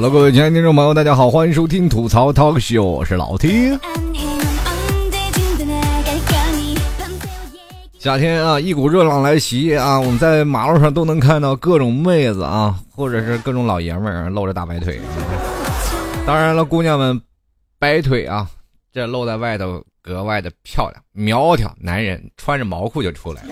[0.00, 3.76] Hello，各位亲爱的听众朋友，大家好，欢迎收听吐槽 Talk Show，我是老 T。
[7.98, 15.00] 夏天啊，一股热浪来袭啊，我们在马路上都能看到各种妹子啊，或者是各种老爷们儿露着大白腿。
[16.24, 17.20] 当然了，姑娘们
[17.80, 18.48] 白腿啊，
[18.92, 23.48] 这露在外头格外的漂亮苗条，男人穿着毛裤就出来了。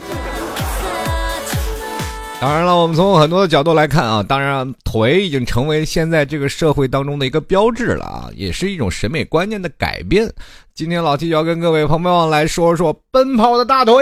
[2.38, 10.30] 当然了，我们从很多的角度来看啊，当然腿已经成为现在这个社会当中的一个标志了啊，也是一种审美观念的改变。
[10.74, 13.94] 今天老 T 要跟各位朋友们来说说奔跑的大腿。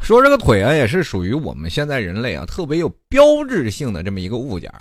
[0.00, 4.78] 说这个腿啊，也是属于我们现在人类啊特别有标志性的这么一个物件啊。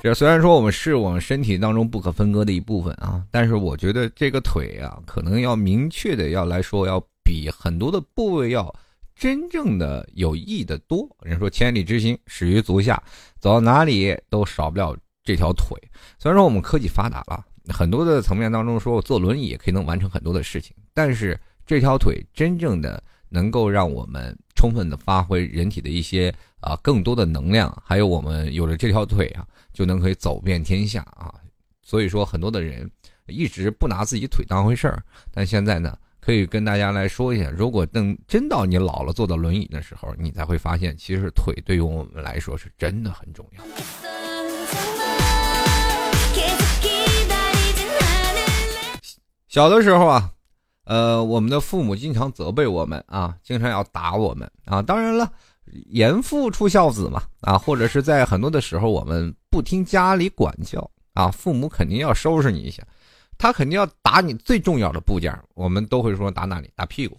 [0.00, 8.72] 这虽然说我们是我们身体当中不可分割的一部分啊，但是我觉得这个腿啊，可能要明确的要来说，要比很多的部位要
[9.16, 11.04] 真正的有益的多。
[11.22, 13.02] 人说千里之行，始于足下，
[13.40, 15.76] 走到哪里都少不了这条腿。
[16.16, 29.44] 虽然说我们科技发达了，很多的层面当中说坐轮椅也可以能完成很多的事情，但是这条腿真正的能够让我们充分的发挥人体的一些啊更多的能量，还有我们有了这条腿啊。
[29.78, 31.32] 就能可以走遍天下啊！
[31.82, 32.90] 所以说，很多的人
[33.28, 35.00] 一直不拿自己腿当回事儿。
[35.30, 43.64] 但现在呢，可以跟大家来说一下：如果等真到你老了坐到轮椅的时候，你才会发现，其实腿对于我们来说是真的很重要。
[49.46, 50.32] 小的时候啊，
[50.86, 54.82] 呃，我们的父母经常责备我们啊，经常要打我们啊。
[54.82, 55.32] 当然了。
[55.90, 62.82] 严父出孝子嘛，啊，或者是在很多的时候，我们不听家里管教啊，父母肯定要收拾你一下，
[63.36, 66.70] 他肯定要打你最重要的部件，我们都会说打哪里？
[66.76, 67.16] 打屁股。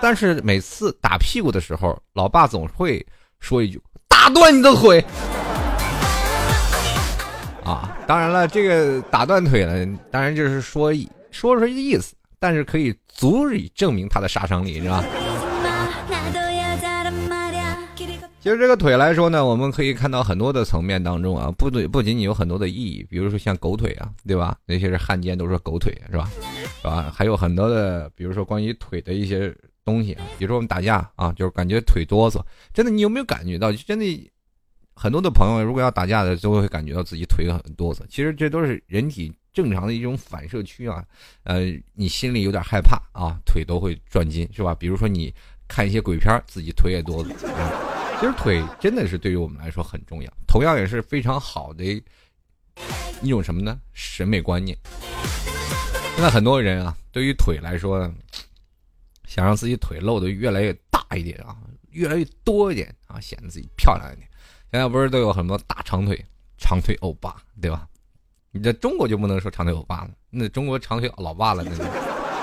[0.00, 3.04] 但是每次打屁股的时候，老爸总会
[3.40, 5.04] 说一句：“打断你的腿。”
[7.64, 10.92] 啊，当然了，这个打断腿呢，当然就是说
[11.30, 15.04] 说说意思，但是可以足以证明他的杀伤力，是吧？
[18.40, 24.56] 其实这个腿来说呢，我们可以看到很多的层面当中啊，不对，不仅仅有很多的意义，比如说像狗腿啊，对吧？
[24.64, 26.30] 那些是汉奸都说狗腿是吧？
[26.80, 27.12] 是吧？
[27.14, 29.52] 还有很多的，比如说关于腿的一些
[29.84, 32.40] 东西啊，比如说我们打架啊，就是感觉腿哆嗦，
[32.72, 33.72] 真的，你有没有感觉到？
[33.72, 34.30] 真的，
[34.94, 38.02] 很多的朋友如果要打架的，都会感觉到自己腿很哆嗦。
[38.08, 41.04] 其实这都是人体正常的一种反射区啊。
[41.42, 44.76] 呃，你心里有点害怕啊，腿都会转筋，是吧？
[44.76, 45.34] 比如说你
[45.66, 47.87] 看一些鬼片，自己腿也哆嗦。
[48.20, 53.78] 其实腿真的是对于我们来说很重要，同样也是非常好的一种什么呢？
[53.92, 54.76] 审美观念。
[56.16, 58.12] 现在很多人啊，对于腿来说，
[59.28, 61.56] 想让自己腿露的越来越大一点啊，
[61.90, 64.28] 越来越多一点啊，显得自己漂亮一点。
[64.72, 66.20] 现在不是都有很多大长腿、
[66.58, 67.86] 长腿欧巴，对吧？
[68.50, 71.86] 你在中国就不能说长腿欧巴了，那中国长腿老爸了，那个，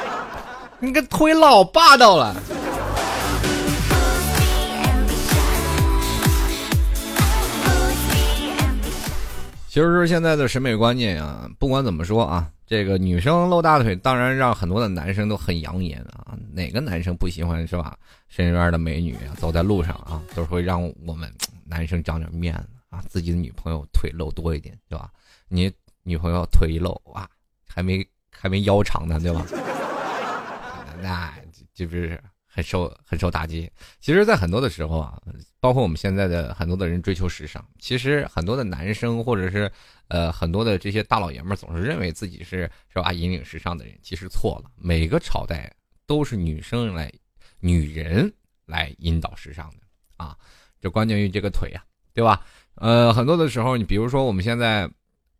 [0.79, 2.33] 你个腿老霸道了。
[9.75, 16.33] 其实现在的审美观念啊，不管怎么说啊，这个女生露大腿，当然让很多的男生都很养眼啊。
[16.53, 17.97] 哪个男生不喜欢是吧？
[18.29, 21.29] 身边的美女啊，走在路上啊，都会让我们
[21.65, 23.03] 男生长点面子啊。
[23.09, 25.11] 自己的女朋友腿露多一点，对吧？
[25.49, 25.69] 你
[26.03, 27.29] 女朋友腿一露哇，
[27.67, 29.45] 还没还没腰长呢，对吧？
[31.01, 31.33] 那
[31.73, 32.17] 这不是？
[32.55, 33.69] 很受很受打击。
[33.99, 35.21] 其实，在很多的时候啊，
[35.59, 39.69] 包括我们现在的很多的人追求时尚，其实很多的男生或者是
[40.07, 44.71] 呃很多的这些大老爷们儿，总是认为自己是是吧引领时尚的人，其实错了。
[44.77, 45.69] 每个朝代
[46.07, 47.11] 都是女生来，
[47.59, 48.33] 女人
[48.65, 49.77] 来引导时尚的
[50.15, 50.37] 啊。
[50.79, 52.45] 这关键于这个腿呀，对吧？
[52.75, 54.89] 呃，很多的时候，你比如说我们现在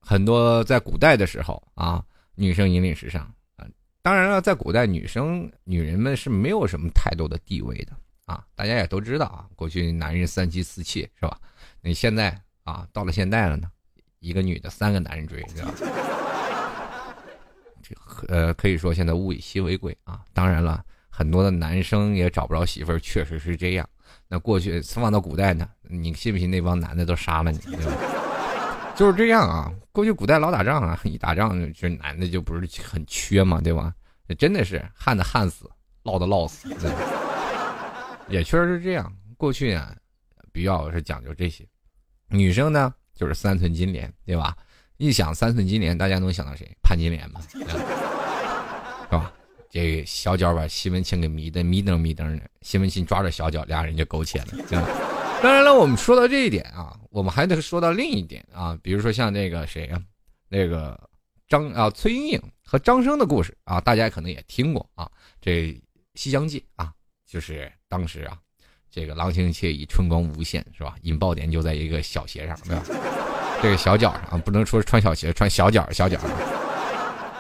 [0.02, 2.04] 很多在古代的时候啊，
[2.36, 3.34] 女生引领时尚。
[4.06, 7.94] 当然了，在古代，女生、女人们是没有什么太多的地位的
[8.26, 8.46] 啊。
[8.54, 11.36] 大家也都知道啊，过去男人三妻四妾是吧？
[11.82, 13.68] 你现在啊，到了现代了呢，
[14.20, 15.74] 一个女的三个男人追，是吧？
[17.82, 17.96] 这
[18.28, 20.22] 呃，可以说现在物以稀为贵啊。
[20.34, 23.90] 当然了，很多的男生也找不着媳妇，确实是这样。
[24.28, 27.58] 那过去放到古代呢，你信不信那帮男的都杀了你？
[27.58, 27.92] 对吧？
[28.96, 33.94] 就是这样啊，过去古代老打仗啊， 一打仗这男的就不是很缺嘛，对吧？
[34.38, 35.70] 真的是旱的旱死，
[36.04, 36.68] 涝的涝死，
[38.28, 39.12] 也确实是这样。
[39.38, 39.94] 过去啊，
[40.52, 41.68] 比较是讲究这些，
[42.30, 44.56] 女生呢就是三寸金莲，对吧？
[44.98, 46.66] 一想三寸金莲，大家能想到谁？
[46.82, 47.60] 潘金莲嘛，是
[49.12, 49.32] 吧？
[49.70, 55.15] 这小脚把西门庆给迷的迷瞪迷瞪的，西门庆抓着小脚，俩人就苟且了。
[55.42, 60.02] 当然了，我们说到这一点啊，我们还得说到另一点啊，比如说像那个谁啊，
[60.50, 61.00] 那个
[61.48, 65.10] 张啊崔莺莺和张生的故事啊，大家可能也听过啊。
[65.40, 65.68] 这
[66.16, 66.92] 《西厢记》啊，
[67.28, 68.38] 就是当时啊，
[68.90, 70.96] 这个郎情妾意，春光无限，是吧？
[71.04, 72.84] 引爆点就在一个小鞋上，对吧？
[73.62, 76.20] 这个小脚上啊，不能说穿小鞋，穿小脚小脚，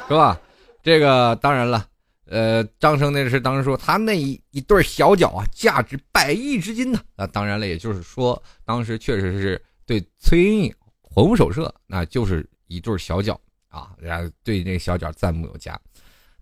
[0.07, 0.39] 是吧？
[0.83, 1.87] 这个当然了。
[2.25, 6.99] 呃，张生那是当时说他那一一对小脚啊，价值百亿之金呢。
[7.15, 15.79] 那当然了，也就是说，当时确实是对崔莺莺魂不守舍，那就是一对小脚啊，然后对那小脚赞不有加。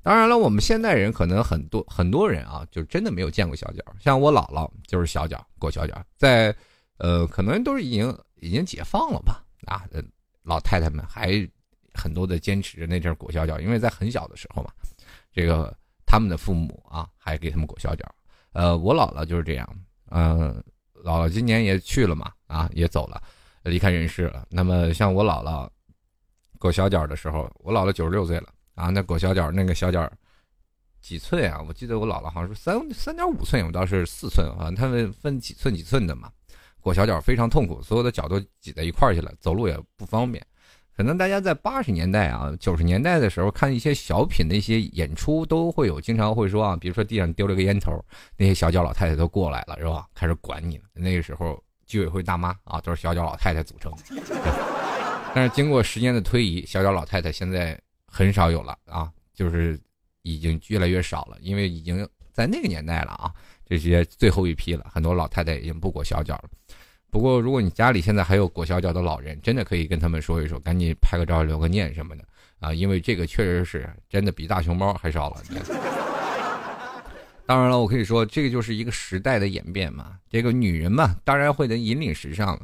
[0.01, 3.83] 当然了，我们现代人可能很多很多人啊，就真的没有见过小脚。
[3.99, 6.55] 像我姥姥就是小脚裹小脚，在
[6.97, 9.83] 呃，可能都是已经已经解放了吧啊，
[10.43, 11.45] 老太太们还
[11.93, 14.71] 很多的坚持着那阵裹小脚，因为在很小的时候嘛。
[15.33, 15.75] 这个
[16.05, 18.05] 他们的父母啊，还给他们裹小脚，
[18.51, 19.67] 呃，我姥姥就是这样，
[20.11, 20.63] 嗯，
[21.03, 23.21] 姥姥今年也去了嘛，啊，也走了，
[23.63, 24.45] 离开人世了。
[24.49, 25.67] 那么像我姥姥
[26.59, 30.09] 裹小脚的时候，我姥姥九十六岁了啊，那裹小脚那个小脚
[31.01, 31.61] 几寸啊？
[31.67, 36.31] 我记得我姥姥好像是三三点五寸，我倒是四寸啊，他们分几寸几寸的嘛。
[36.79, 40.45] 裹小脚非常痛苦，所有的脚都挤在一块儿去了，走路也不方便。
[40.95, 47.99] 可能大家在八十年代啊、九十年代的时候看一些小品的一些演出，都会有经常会说啊，比如说地上丢了个烟头，
[48.37, 50.07] 那些小脚老太太都过来了，是吧？
[50.13, 50.83] 开始管你了。
[50.93, 53.91] 那个时候居委会大妈啊，都是小脚老太太组成。
[55.33, 59.79] 但是经过时间的推移，小脚老太太现在很少有了啊，就是
[60.21, 63.33] 已经越来越少了，因为已经在那个年代了啊，
[63.65, 66.49] 这些最后一批了，很多老太太已经不裹小脚了。
[67.13, 72.23] 不过，如果你家里现在还有裹小脚的老人，真的可以跟他们说一说，赶紧拍个照留个念什么的
[72.59, 75.37] 啊，因为这个确实是真的比大熊猫还少了。
[77.45, 80.15] 当然了，我可以说这个就是一个时代的演变嘛。
[80.27, 82.61] 这个女人嘛，当然会能引领时尚了。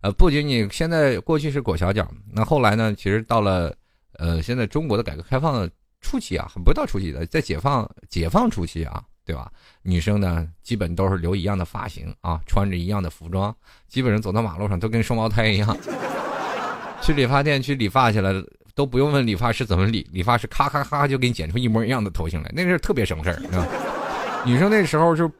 [0.00, 3.74] 呃，不仅仅现在过去是裹小脚，那后来呢，其实到了
[4.12, 5.68] 呃现在中国的改革开放
[6.00, 9.02] 初期啊，不到初期的，在解放解放初期啊。
[9.28, 9.52] 对吧？
[9.82, 13.54] 女生呢，基本都是留一样的发型啊，穿着一样的服装，
[13.86, 15.76] 基本上走到马路上都跟双胞胎一样。
[17.02, 18.42] 去理发店去理发去了，
[18.74, 23.66] 都不用问理发师怎么理，理发师咔咔咔就给你剪出一模一样的头型来，那是特别省事儿，是吧？
[24.46, 25.30] 女生那时候就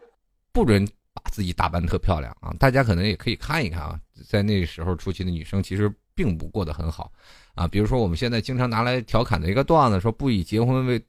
[0.53, 3.99] 不准把自己打扮特漂亮啊，大家可能也可以看一看啊，
[4.29, 7.11] 在那时候初期的女生其实并不过得很好
[7.55, 11.03] 啊，比如说我们现在经常拿来调侃的一个段子，说不以结婚为。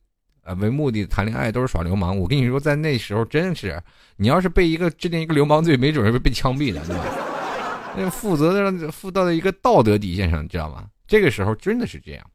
[0.55, 2.17] 为目的谈恋爱都是耍流氓。
[2.17, 3.81] 我跟你说，在那时候真是，
[4.17, 7.91] 你要是被一个制定一个流氓罪，没准会被枪毙的，对吧？
[7.97, 10.87] 那负责的负到了一个道德底线上，你知道吗？
[11.07, 12.31] 这个时候真的是这样，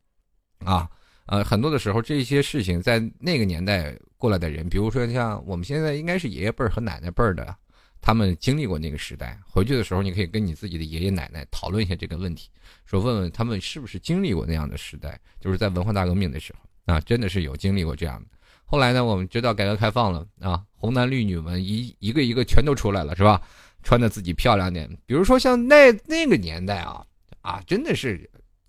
[0.64, 0.88] 啊，
[1.26, 7.54] 呃，很多的时候这些事情在那个年代过来的人，比如说像我们现在应该是爷爷辈儿和奶奶辈儿的，
[8.00, 12.50] 他们经历过那个时代，回去的时候你可以跟你自己的爷爷奶奶讨论一下这个问题，
[12.84, 16.63] 说问问他们是不是经历过那样的时代，就是在文化大革命的时候。
[16.86, 18.26] 啊，真的是有经历过这样的。
[18.64, 23.40] 后来呢，我们知道改革开放了啊，红男绿女们一一个一个全都出来了，是吧？
[23.82, 24.88] 穿的自己漂亮点。
[25.04, 27.04] 比如说像那那个年代啊，
[27.42, 28.28] 啊，真的是，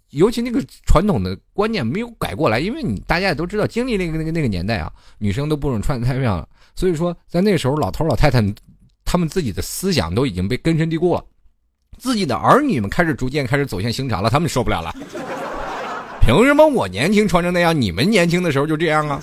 [0.10, 6.50] 尤其那个传统的观念没有改过来，因为你大家也都知道，经历那个那个那个年代啊，女生都不准穿的太漂亮。
[6.76, 8.44] 所以说，在那时候，老头老太太
[9.06, 11.24] 他们自己的思想都已经被根深蒂固了，
[11.98, 14.94] 自己的儿女们开始逐渐开始走向刑场了，他们受不了了。
[16.26, 19.22] 凭什么我年轻穿成那样，你们年轻的时候就这样啊？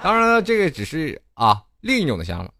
[0.00, 2.52] 当然了，这个只是啊另一种的想法。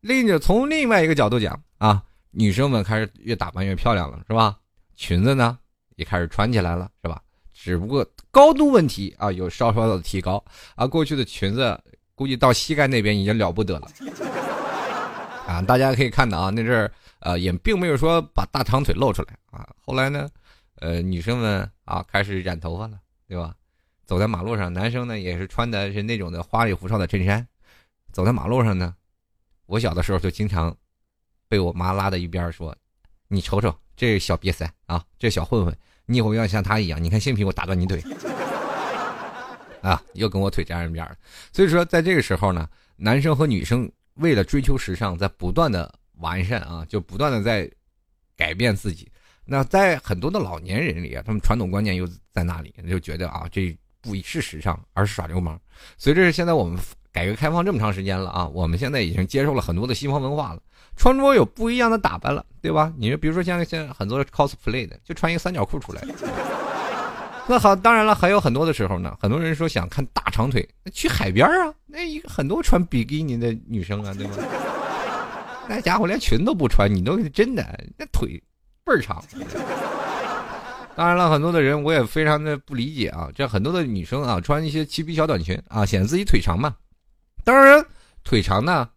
[0.00, 2.00] 另一种从另外一个角度讲啊，
[2.30, 4.56] 女生们开始越打扮越漂亮了，是吧？
[4.94, 5.58] 裙子呢
[5.96, 7.20] 也开始穿起来了，是吧？
[7.52, 10.42] 只不过高度问题啊有稍稍的提高
[10.76, 10.86] 啊。
[10.86, 11.76] 过去的裙子
[12.14, 13.88] 估计到膝盖那边已经了不得了
[15.48, 15.60] 啊。
[15.62, 19.68] 大家可以看到啊，那阵儿呃也并没有说把大长腿露出来啊。
[19.84, 20.28] 后来呢？
[20.82, 22.98] 呃，女生们啊，开始染头发了，
[23.28, 23.54] 对吧？
[24.04, 27.46] 走在马路上，男生呢也是穿的是那种的花里胡哨的衬衫。
[28.10, 28.92] 走在马路上呢，
[29.66, 30.76] 我小的时候就经常
[31.48, 32.76] 被我妈拉到一边说
[33.28, 35.72] ：“你瞅瞅，这小瘪三啊，这小混混，
[36.04, 38.02] 你以后要像他一样，你看信不信我打断你腿？”
[39.82, 41.16] 啊，又跟我腿沾上边了。
[41.52, 47.70] 所以说，在这个时候呢，男生和女生为了追求时尚，在不断的完善啊，就不断的在
[48.36, 49.11] 改变自己。
[49.44, 55.60] 那在很多的老年人里啊，他们传统观念又在那里，就觉得啊，这不是时尚，而是耍流氓。
[55.98, 56.78] 随着现在我们
[57.12, 60.60] 改革开放这么长时间了啊，我们现在已经接受了很多的西方文化了，
[60.96, 62.92] 穿着有不一样的打扮了，对吧？
[62.96, 66.02] 你说，比如说像现在很多 cosplay 的，就穿一个三角裤出来，
[67.48, 74.36] 那好，当然了，还有很多的时候呢，很多人说想看大长腿，那去海边啊，那一个很多穿比基尼的女生啊，对吧？
[75.68, 78.40] 那家伙连裙都不穿，你都真的那腿
[78.84, 79.22] 倍儿长。
[80.94, 86.74] 当然了，很多的人我也非常的不理解啊，这很多的女生啊，穿一些齐皮小短裙啊，显得自己腿长嘛。
[87.44, 87.84] 当然，
[88.22, 88.88] 腿长呢，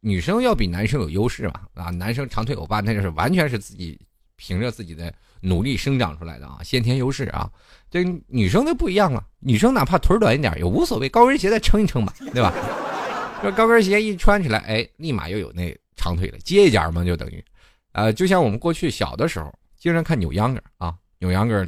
[0.00, 4.00] 女生要比男生有优势嘛啊，男生长腿欧巴那就是完全是自己
[4.36, 7.50] 凭着自己的努力生长出来的啊，先天优势啊。
[7.90, 12.52] 这女生就不一样了，女生哪怕腿短一点也无所谓，高跟鞋再撑一撑吧，对吧？
[13.42, 17.44] 这高跟鞋一穿起来，哎，立马又有那长腿了，接一脚嘛，就等于，
[17.92, 20.94] 呃，就像我们过去小的时候经常看扭秧歌啊。
[21.18, 21.66] 扭秧歌，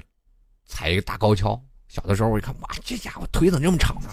[0.66, 1.60] 踩一个大高跷。
[1.86, 4.08] 小的时候我一看，哇，这家伙腿怎么这么长呢？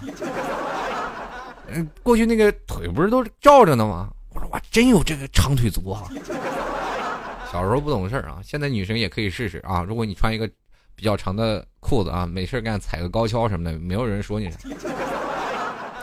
[1.68, 4.12] 嗯， 过去那个腿不是都罩着呢吗？
[4.34, 6.08] 我说哇，真有这个长腿族啊！
[7.52, 9.82] 小时候不懂事啊，现在女生也可以试试啊。
[9.82, 10.48] 如果你穿一个
[10.96, 14.58] 比较长的裤子啊，没事干踩个高跷什么的，没有人说你啥。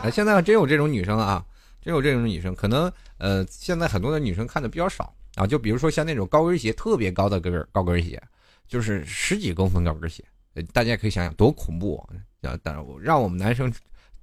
[0.02, 1.44] 哎， 现在真有这种女生啊，
[1.80, 2.54] 真有这种女生。
[2.54, 5.46] 可能呃，现在很多的女生看的比较少啊。
[5.46, 8.22] 就比如说像那种高跟鞋特别高的跟高跟鞋。
[8.70, 10.22] 就是十几公分高跟鞋，
[10.74, 11.96] 大家可以想想多恐怖
[12.42, 12.52] 啊！
[12.62, 13.72] 但是我让我们男生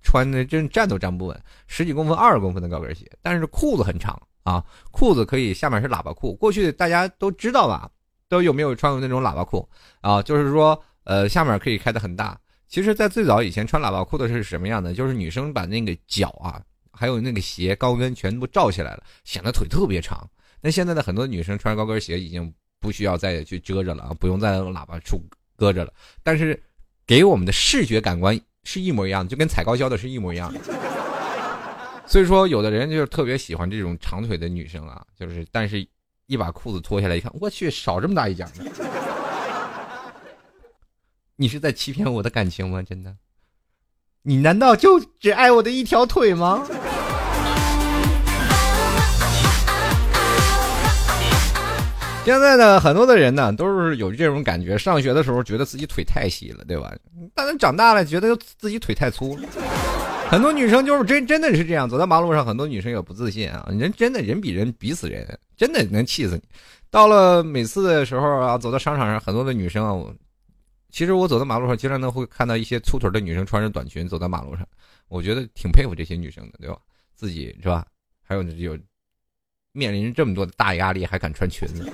[0.03, 6.35] 穿的真站都站不稳，十几公分、二十公分的高跟鞋，但是裤子很长啊，裤子可以下面是喇叭裤。
[6.35, 7.89] 过去大家都知道吧？
[8.29, 9.67] 都有没有穿过那种喇叭裤
[10.01, 10.21] 啊？
[10.21, 12.39] 就是说，呃，下面可以开的很大。
[12.67, 14.93] 其实，在最早以前穿喇叭裤的是什么样的？
[14.93, 20.29] 就是女生把那个脚啊，还有那个鞋高跟全部罩起来了，显得腿特别长。
[20.65, 22.51] 那现在的很多女生穿高跟鞋已经。
[22.77, 25.19] 不需要再去遮着了啊，不用再用喇叭处
[25.55, 25.91] 搁着了。
[26.21, 26.61] 但是，
[27.07, 30.59] 给我们的视觉感官是一模一样的，就跟踩高跷的是一模一样的。
[32.05, 35.87] 所以说，有的人就是特别喜欢这种长腿的女生啊，就是，但是
[36.27, 38.65] 一把裤子脱下来一看，我去，少这么大一截呢。
[41.37, 42.83] 你是在欺骗我的感情吗？
[42.83, 43.15] 真的？
[44.21, 46.67] 你难道就只爱我的一条腿吗？
[52.27, 54.75] 现在呢，很多的人呢都是有这种感觉。
[54.75, 56.91] 上学的时候觉得自己腿太细了，对吧？
[57.35, 59.43] 但是长大了觉得自己腿太粗了。
[60.27, 63.63] 很多女生就是真真的是这样，走在马路上，很多女生也不自信啊。
[63.69, 66.41] 人真的人比人比死人，真的能气死你。
[66.89, 69.93] 到了每次的时候啊，走到商场上，很多的女生啊，
[70.89, 74.67] 其实我走在马路上，经常都会看到一些粗腿的女生穿着短裙走在马路上，
[75.09, 76.77] 我觉得挺佩服这些女生的，对吧？
[77.13, 77.85] 自己是吧？
[78.27, 78.75] 还有有。
[79.75, 81.85] 面临着这么多的大压力，还敢穿裙子，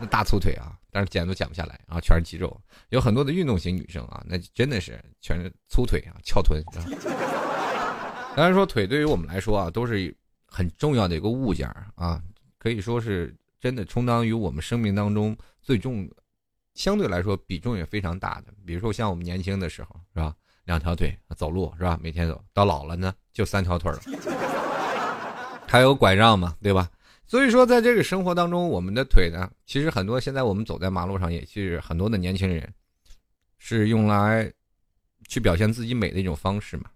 [0.00, 0.72] 那大粗腿啊！
[0.90, 2.60] 但是减都减不下来啊，全是肌肉。
[2.88, 6.60] 有很多的运动型女生啊，那真的是全是粗腿啊，翘臀。
[6.74, 6.80] 啊
[8.34, 10.12] 当然说腿对于我们来说啊，都是
[10.46, 12.20] 很重要的一个物件啊，
[12.58, 16.10] 可以说是真的充当于我们生命当中最重，
[16.74, 18.54] 相对来说比重也非常大的。
[18.64, 24.00] 比如说像我们年轻的时候是吧，两条腿走路是吧，每天走到老了呢就三条腿了。
[25.70, 26.90] 还有拐杖嘛，对吧？
[27.26, 30.18] 所以说，在这个生活当中，我们的腿呢，其实很多。
[30.18, 32.74] 现在我们走在马路上，也是很多的年轻人，
[33.58, 34.52] 是用来
[35.28, 36.90] 去表现自己美的一种方式嘛。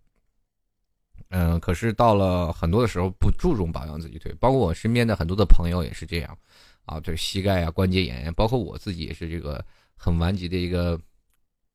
[1.29, 6.37] 嗯，可是到了很多的时候，不注重保养自己腿，包括我身边的很多的朋友也是这样
[6.85, 6.99] 啊。
[6.99, 9.65] 就是膝盖啊、关节炎，包括我自己也是这个
[9.97, 11.01] 很顽疾的一个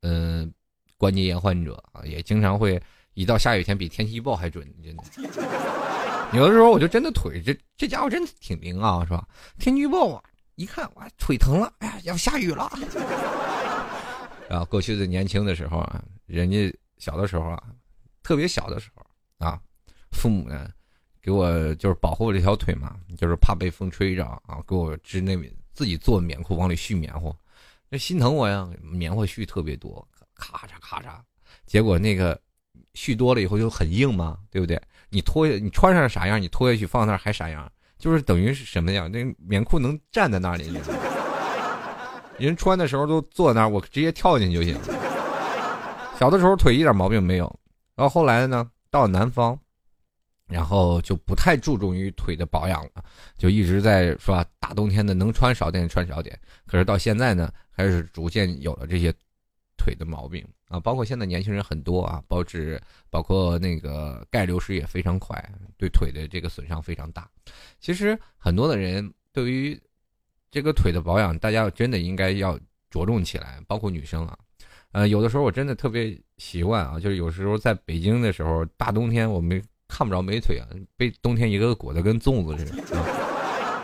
[0.01, 0.53] 嗯
[0.97, 2.77] 关节炎患者啊，也经常会
[3.13, 5.88] 一到下雨天比天气预报还准，真的。
[6.33, 9.27] 有的时候我就真的腿这这家伙真的挺灵啊，是吧？
[9.57, 10.23] 天气预报啊，
[10.55, 12.69] 一看哇腿疼了，哎呀要下雨了。
[14.47, 17.63] 然后过去的年轻的时候啊，人家小的时候啊，
[18.21, 19.03] 特别小的时候
[19.45, 19.59] 啊，
[20.11, 20.69] 父母呢
[21.21, 25.35] 给我就是保护这条腿嘛，就是怕被风吹着啊，给我织那
[25.73, 27.35] 自己做棉裤往里续棉花，
[27.89, 31.19] 那心疼我呀，棉花絮特别多，咔嚓咔嚓，
[31.65, 32.39] 结果那个
[32.93, 34.79] 絮多了以后就很硬嘛，对不对？
[35.09, 39.11] 你脱下你穿上啥样，你脱下去放那儿还啥样，就是等于是什么样？
[39.11, 40.71] 那棉裤能站在那里，
[42.37, 44.77] 人穿的时候都坐那儿，我直接跳进去就行。
[46.19, 47.59] 小的时候腿一点毛病没有，
[47.95, 49.57] 然后后来呢，到南方，
[50.47, 53.03] 然后就不太注重于腿的保养了，
[53.37, 54.45] 就一直在说？
[54.59, 56.37] 大冬天的能穿少点穿少点。
[56.67, 59.11] 可是到现在呢，开始逐渐有了这些
[59.77, 60.47] 腿的毛病。
[60.69, 65.37] 啊，包括现在年轻人很多啊，包致包括那个钙流失也非常快，
[65.77, 67.29] 对腿的这个损伤非常大。
[67.81, 69.77] 其实很多的人对于
[70.51, 72.57] 这个腿的保养，大家真的应该要
[72.89, 74.37] 着重起来，包括女生啊。
[74.91, 82.97] 呃，有的时候我真的特别习惯啊，就是有时候在北京的时候，大冬天我们看不着美腿啊，被冬天一个个裹得跟粽子似的。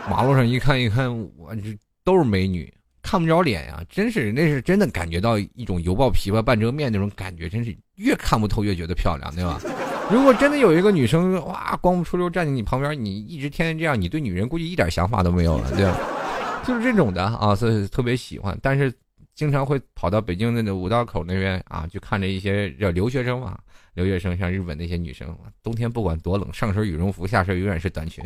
[0.08, 2.72] 马路上一看一看，我这都是美女。
[3.06, 9.60] 看不着脸呀，真是那是真的感觉到一种油爆琵琶半遮面那种感觉，真是越看不透越觉得漂亮，对吧？
[10.10, 15.96] 如果真的有一个女生哇光不出溜站在你旁边，你一直天天这样，你对女人估计一点想法都没有了，对吧？
[16.66, 18.92] 就是这种的啊，所以特别喜欢，但是
[19.36, 23.56] 经常会跑到北京的那五道口那边啊，就看着一些留学生嘛，
[23.94, 25.32] 留学生像日本那些女生，
[25.62, 28.24] 冬天不管多冷，上身羽绒服，下身永远是短裙。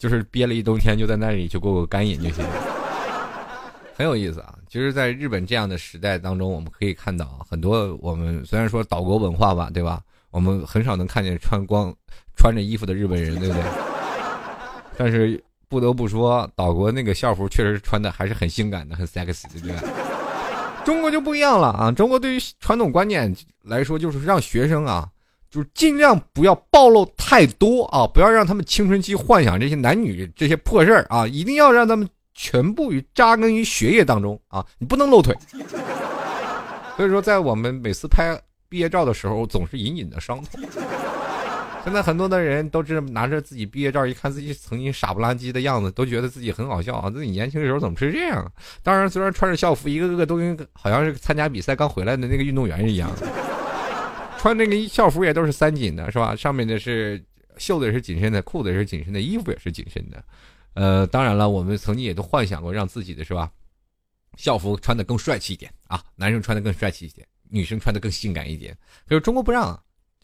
[0.00, 2.42] 就是憋了一冬天，就在那里去过过干瘾就行，
[3.94, 4.54] 很有意思啊。
[4.66, 10.00] 其实，在日本这样的时代当中，我们可以看到很多我们虽然说岛国文化吧，对吧？
[10.30, 11.94] 我们很少能看见穿光
[12.34, 13.62] 穿着衣服的日本人，对不对？
[14.96, 15.38] 但是
[15.68, 19.76] 不得不说，岛国那个校服确实穿的还是很性感的，很 sexy，对不对？
[20.82, 21.92] 中国就不一样了啊！
[21.92, 25.06] 中国对于传统观念来说，就是让学生啊。
[25.50, 35.36] 就是尽量不要暴露太多啊，不要让他们青春期幻想这些男女这些破事儿啊，一定要让他们全部于扎根于学业当中啊， 你不能露腿。
[36.96, 38.38] 所以说，在我们每次拍
[38.68, 40.60] 毕业照的时候，总是隐隐的伤痛。
[41.82, 48.46] 现在很多的人都是拿着自己毕业照，一看自己曾经傻不拉几的样子，都觉得自己很好笑啊，自己年轻的时候怎么是这样？
[48.82, 53.10] 当然，虽然穿着校服，一个个都跟好像是参加比赛刚回来的那个运动员一样。
[54.40, 56.34] 穿那个校服也都是三紧的，是吧？
[56.34, 57.22] 上面的是
[57.58, 60.24] 袖子也是紧身的，裤子也是紧身的，衣服也是紧身的。
[60.72, 63.52] 呃，当然了，我们曾经也都幻想过让自己的是吧，
[64.38, 68.74] 校服穿的更帅气一点啊，男生穿的更帅气一点，女生穿的更性感一点。
[69.06, 69.78] 可是中国不让，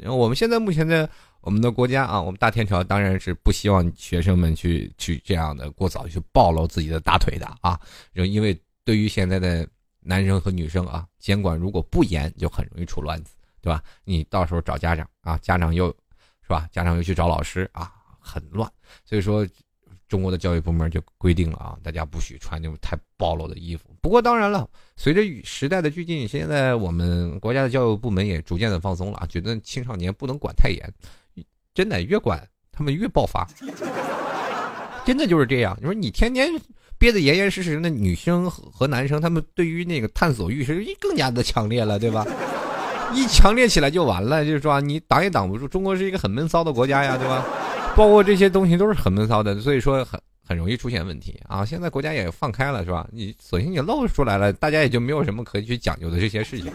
[0.07, 1.07] 我们现在目前的
[1.43, 7.79] 我们的国家啊，我们大天朝当然是不希望学生们去去这样的过早去暴露自己的大腿的啊，
[8.15, 9.69] 因为对于现在的
[10.01, 13.36] 男生和女生啊，监管如果不严，就很容易出乱子。
[13.67, 13.83] 对吧？
[14.05, 15.89] 你到时候找家长啊，家长又，
[16.41, 16.69] 是吧？
[16.71, 18.71] 家长又去找老师啊，很乱。
[19.05, 19.45] 所以说，
[20.07, 23.91] 中国的教育部门就规定了啊，大家不许穿那种太暴露的衣服。
[24.01, 30.89] 不过当然了，随着时代的趋近，现在我们国家的教育部门也逐渐的放松了啊，觉得青少年不能管太严，
[31.75, 33.49] 真的越管他们越爆发，
[35.05, 35.77] 真的就是这样。
[35.81, 36.49] 你说你天天
[36.99, 42.25] 憋得严严实实的，女生和男生他们对于那个探索欲是更加的强烈了，对吧？
[43.15, 45.67] 一强烈起来就完了，就是说你挡也挡不住。
[45.67, 47.45] 中国是一个很闷骚的国家呀，对吧？
[47.97, 51.65] 包括这些东西都是很闷骚的，所以说很很容易出现问题啊。
[51.65, 53.07] 现在国家也放开了，是吧？
[53.11, 56.71] 你索性你露出来了，大家也就没有什么可以去讲究的这些事情。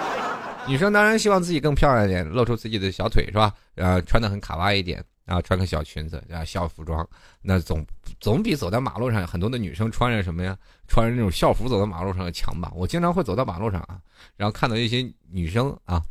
[0.66, 3.52] 女生当然希望自己更漂亮一点，露出自己的小腿，是吧？
[3.74, 5.04] 呃，穿的很卡哇一点。
[5.24, 7.06] 然后穿个小裙子，啊，校服装，
[7.40, 7.84] 那总
[8.20, 10.56] 总比走在马路上很多的女生穿着什么呀？
[10.86, 12.70] 穿着那种校服走在马路上要强吧？
[12.74, 13.98] 我经常会走到马路上啊，
[14.36, 16.02] 然后看到一些女生啊，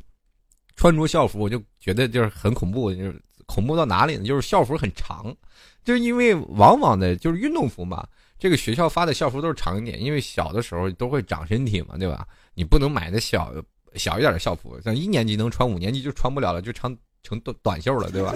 [0.76, 4.24] 穿着校服，我就觉得就是很恐怖，就是恐怖到哪里呢？
[4.24, 5.36] 就是校服很长，
[5.84, 8.08] 就是因为往往的就是运动服嘛，
[8.40, 12.28] 这个学校发的校服都是长一点，因为小的时候都会长身体嘛，对吧？
[12.56, 13.54] 你不能买的小
[13.94, 18.34] 小一点的校服，像一年级能穿，五年级就穿不了了，就长成短短袖了，对吧？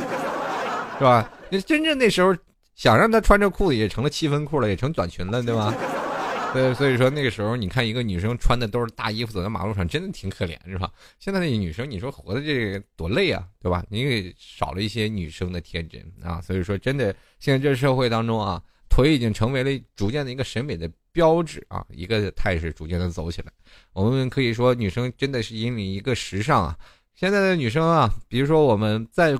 [0.97, 1.31] 是吧？
[1.49, 2.36] 那真正那时候
[2.75, 5.73] 想让她穿着裤子，也成了七分裤了，也成短裙了，对吧？
[6.53, 10.89] 对，所以说那个时候，你看一个女生穿的都是大衣服，走在马路上，真的挺可怜，是吧？
[11.19, 13.83] 现在那女生，你说活的这个多累啊，对吧？
[13.89, 23.51] 你给少了一些女生的天真啊，所以说真的，现在这社会当中啊，腿已经成为了逐渐的一个审美的标志啊，一个态势逐渐的走起来。
[23.93, 26.77] 我们可以说，女生真的是引领一个时尚啊。
[27.13, 29.38] 现在的女生啊，比如说我们在。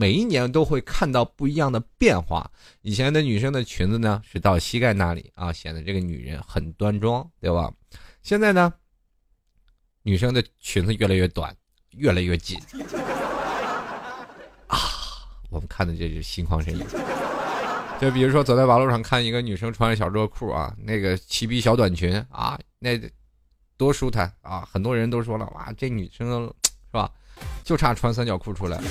[0.00, 2.50] 每一年都会看到不一样的变化。
[2.80, 7.70] 以前的女生的裙子呢是到膝盖那里啊，显得这个女人很端庄，对吧？
[8.22, 8.72] 现在呢，
[10.02, 11.54] 女生的裙子越来越短，
[11.90, 12.58] 越来越紧。
[14.68, 14.78] 啊，
[15.50, 16.82] 我们看的这是心旷神怡。
[18.00, 22.98] 就比如说走在马路上看一个女生穿着小热裤啊，那个齐臂小短裙啊，那
[23.76, 24.66] 多舒坦啊！
[24.72, 26.50] 很多人都说了，哇，这女生是
[26.90, 27.12] 吧？
[27.62, 28.84] 就差穿三角裤出来了。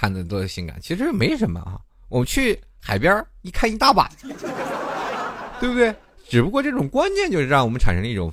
[0.00, 1.78] 看的多性感，其实没什么啊。
[2.08, 4.10] 我们去海边一看一大把，
[5.60, 5.94] 对不对？
[6.26, 8.32] 只不过这种观念就是让我们产生了一种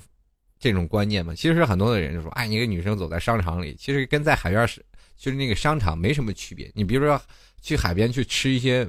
[0.57, 1.35] 这种观念嘛。
[1.35, 4.81] 其实很多的人就说，哎，一个女生走在商场里，其实跟在海边是
[5.17, 6.71] 就是那个商场没什么区别。
[6.73, 7.21] 你比如说
[7.61, 8.87] 去海边去吃一些，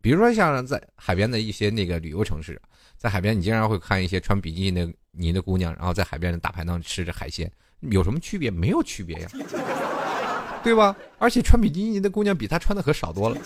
[0.00, 2.62] 比如说像在海边的一些那个旅游城市，
[2.96, 4.70] 在海边你经常会看一些穿比基
[5.10, 8.52] 尼的姑娘，然后在海边的大排档吃着海鲜，有什么区别？
[8.52, 9.28] 没有区别呀。
[10.62, 10.94] 对吧？
[11.18, 13.36] 而且穿比基尼的姑娘比他穿的可少多了，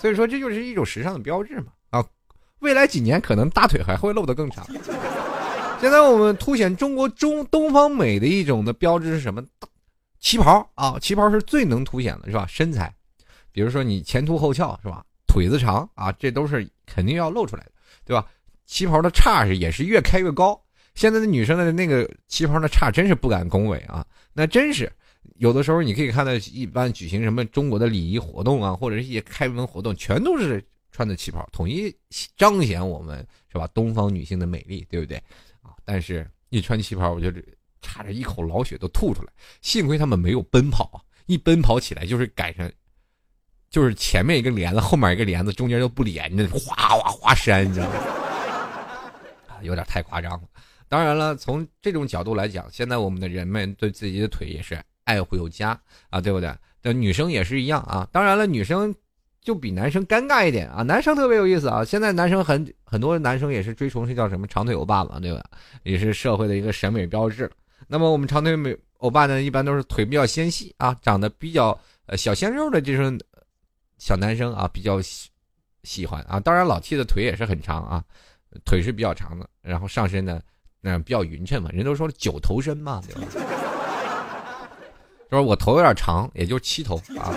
[0.00, 1.66] 所以说这就是一种时尚的标志嘛。
[1.90, 2.04] 啊，
[2.60, 4.66] 未来几年可能大腿还会露得更长。
[5.80, 9.42] 现在我们凸显中国中东方美的一种的标志是什么？
[10.18, 12.46] 旗袍啊，旗袍是最能凸显的，是吧？
[12.46, 12.94] 身材，
[13.50, 15.02] 比如说你前凸后翘，是吧？
[15.26, 17.72] 腿子长啊，这都是肯定要露出来的，
[18.04, 18.26] 对吧？
[18.66, 20.60] 旗袍的叉是也是越开越高。
[20.94, 24.92] 现在的女生的那个旗袍的叉真是不敢恭维啊，那真是
[25.36, 31.94] 有的时候你可以看到，一般举行什么中国的礼仪活动啊，或者是一些开门活动，全都是穿的旗袍，统一
[32.36, 33.66] 彰显我们是吧？
[33.68, 35.16] 东方女性的美丽，对不对
[35.62, 35.72] 啊？
[35.84, 37.32] 但是一穿旗袍，我就
[37.80, 39.32] 差点一口老血都吐出来。
[39.62, 42.70] 幸亏他们没有奔跑，一奔跑起来就是赶上，
[43.70, 47.94] 就是前面一个帘子，后面一个帘子，中间又不连着，哗哗哗扇，你知道吗？
[49.62, 50.42] 有点太夸张了。
[50.88, 54.74] 当然了，从这种角度来讲，现在我们的人们对自己的腿也是
[55.10, 56.52] 爱护有加啊，对不对？
[56.82, 58.08] 那女生也是一样啊。
[58.12, 58.94] 当然了，女生
[59.40, 60.82] 就比男生尴尬一点啊。
[60.82, 61.84] 男生特别有意思啊。
[61.84, 65.42] 现在男生很很多男生也是追崇是叫什么长腿欧巴嘛，对吧？
[65.82, 67.50] 也是社会的一个审美标志。
[67.88, 73.18] 那么我们长腿美欧巴呢，一般都是腿比较纤细啊，长得比较呃小鲜肉的这种
[73.98, 75.28] 小男生啊，比较喜
[75.82, 76.38] 喜欢啊。
[76.38, 78.04] 当然老 T 的腿也是很长啊，
[78.64, 80.40] 腿是比较长的，然后上身呢。
[80.82, 83.59] 那比较匀称嘛，人都说九头身嘛，对吧？
[85.30, 87.32] 就是我头有点长，也就七头啊。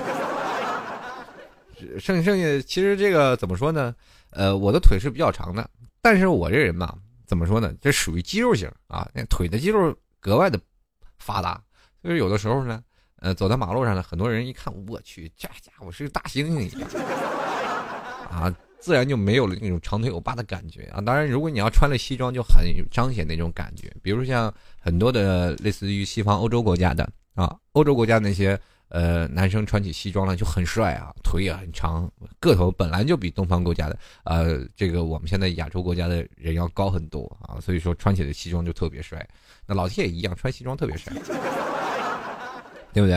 [1.99, 3.93] 剩剩下其实这个怎么说呢？
[4.31, 5.69] 呃，我的腿是比较长的，
[6.01, 7.71] 但是我这人吧，怎么说呢？
[7.79, 10.59] 这属于肌肉型啊，那腿的肌肉格外的
[11.19, 11.61] 发达，
[12.03, 12.81] 就是有的时候呢，
[13.17, 16.89] 呃，走在马路上呢，很多人一看，我去，这家伙是个大猩猩一样
[18.29, 18.55] 啊。
[18.79, 20.99] 自然就没有了那种长腿欧巴的感觉啊！
[20.99, 23.89] 当然，如果你要穿了西装，就很彰显那种感觉。
[24.01, 39.27] 比如像很多的类似于西方欧洲国家的啊，欧洲国家那些呃男生穿起西装来就很帅啊，腿也很长，个头本来就比东方国家的呃这个我们现在亚洲国家的人要高很多啊，所以说穿起来西装就特别帅。
[39.65, 41.13] 那老铁也一样，穿西装特别帅，
[42.93, 43.15] 对不对？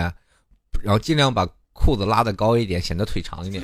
[0.82, 3.62] 然后尽量把裤子拉的高一点，显得腿长一点。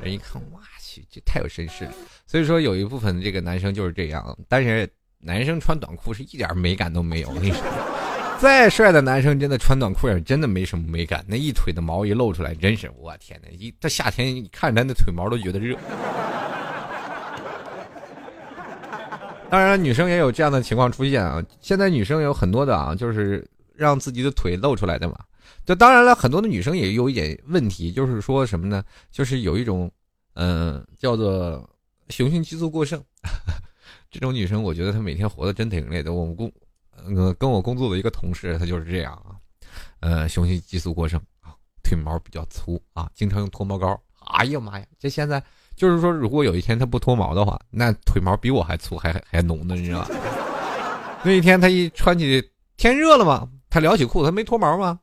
[0.00, 1.92] 人一看，哇去，这太有绅士了。
[2.26, 4.36] 所以说，有一部分这个男生就是这样。
[4.48, 7.30] 但是，男生穿短裤是一点美感都没有。
[7.30, 7.60] 我跟你说，
[8.38, 11.24] 再帅的男生，真的穿短裤也真的没什么美感。
[11.26, 13.48] 那一腿的毛一露出来，真是我天哪！
[13.50, 15.76] 一到夏天，看着他那腿毛都觉得热。
[19.48, 21.42] 当然，女生也有这样的情况出现啊。
[21.60, 25.16] 现在女生有很多的啊，就是让自己的腿露出来的嘛。
[25.64, 28.84] 就当然了，很多的女生也有一点问题，就是说什么呢？
[29.10, 29.90] 就是有一种，
[30.34, 31.68] 嗯，叫做
[32.10, 33.02] 雄性激素过剩。
[34.10, 36.12] 这种女生，我觉得她每天活得真挺累的。
[36.12, 36.52] 我们工，
[37.16, 39.36] 呃，跟我工作的一个同事，他就是这样啊，
[40.00, 44.00] 呃，雄性激素过剩啊，腿毛比较粗啊，经常用脱毛膏。
[44.38, 45.42] 哎呀妈呀，这现在
[45.76, 50.10] 就是说，如果有一天他不脱毛的话，那腿毛比我还粗，还还浓呢，你知道吧？
[51.22, 52.42] 那一天他一穿起，
[52.76, 54.98] 天热了嘛，他撩起裤子，他没脱毛吗？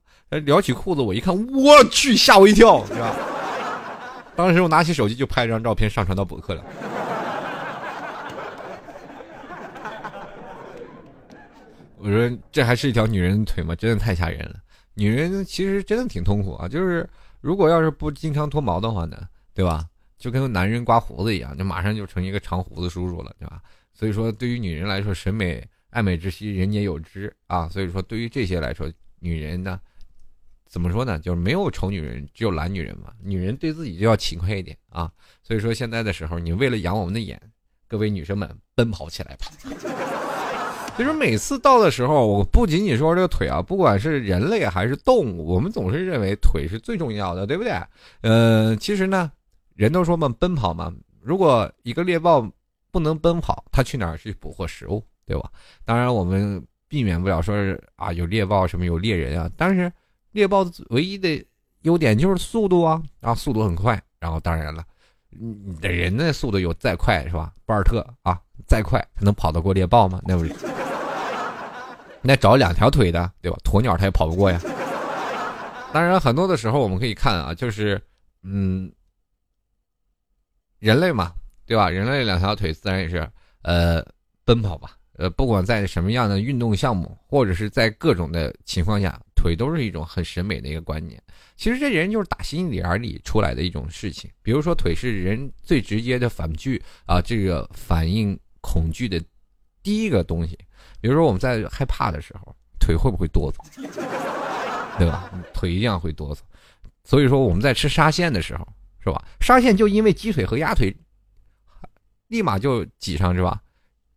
[0.45, 3.15] 撩起裤子，我一看，我去，吓我一跳，是吧？
[4.35, 6.63] 当时我拿起手机就拍张照片，上传到博客了。
[12.03, 13.73] 我说这还是一条女人的腿吗？
[13.73, 14.61] 真的太吓人了。
[14.93, 19.87] 女人其实真的挺痛苦啊，就是如果要是不经常脱毛的话呢，对吧？
[20.17, 23.61] 就跟男人刮胡子一样，就马上就成一个长胡子叔叔了，对吧？
[23.93, 27.69] 所以说，对于女人来说，审美爱美之心，人皆有之啊。
[27.69, 29.79] 所以说，对于这些来说，女人呢？
[30.67, 31.17] 怎么说呢？
[31.19, 33.13] 就是没有丑女人，只有懒女人嘛。
[33.21, 35.09] 女人对自己就要勤快一点啊。
[35.41, 37.41] 所以说现在的时候，你为了养我们的眼，
[37.87, 40.12] 各位女生们奔跑起来吧。
[40.95, 47.73] 其 实每次到的时候，我不仅仅说这个腿啊，不管是人类还是动物，我们总是认为腿是最重要的，对不对？
[48.21, 49.31] 呃，其实呢，
[49.75, 50.93] 人都说嘛，奔跑嘛。
[51.21, 52.47] 如果一个猎豹
[52.91, 55.49] 不能奔跑，它去哪儿去捕获食物，对吧？
[55.85, 59.91] 当然，我们避免不了说是啊，有猎豹什么有猎人啊，但是。
[60.33, 61.45] 猎豹唯一的
[61.83, 64.01] 优点就是速度啊啊，速度很快。
[64.19, 64.83] 然后当然了，
[65.29, 67.53] 你的人的速度有再快是吧？
[67.67, 70.19] 博尔特啊，再快他能跑得过猎豹吗？
[70.25, 70.51] 那不是？
[72.23, 73.57] 那找两条腿的对吧？
[73.63, 74.59] 鸵鸟它也跑不过呀。
[75.93, 78.01] 当然，很多的时候我们可以看啊，就是
[78.41, 78.91] 嗯，
[80.79, 81.33] 人类嘛，
[81.65, 81.89] 对吧？
[81.89, 83.29] 人类两条腿自然也是
[83.61, 84.03] 呃
[84.43, 84.97] 奔跑吧。
[85.17, 89.19] 呃，不管在什么样的运动项目，或者是在各种的情况下。
[89.35, 91.21] 腿都是一种很审美的一个观念，
[91.57, 94.31] 其实这人就是打心眼里出来的一种事情。
[94.41, 99.21] 比如说，腿是人最直接的反拒啊，这个反应恐惧的
[99.81, 100.57] 第一个东西。
[101.03, 103.57] 比如说，我们在害怕的时候，腿会不会哆嗦？
[104.97, 105.29] 对吧？
[105.53, 106.39] 腿一样会哆嗦。
[107.03, 108.65] 所以说，我们在吃沙县的时候，
[109.03, 109.21] 是吧？
[109.41, 110.95] 沙县就因为鸡腿和鸭腿，
[112.29, 113.59] 立马就挤上是吧？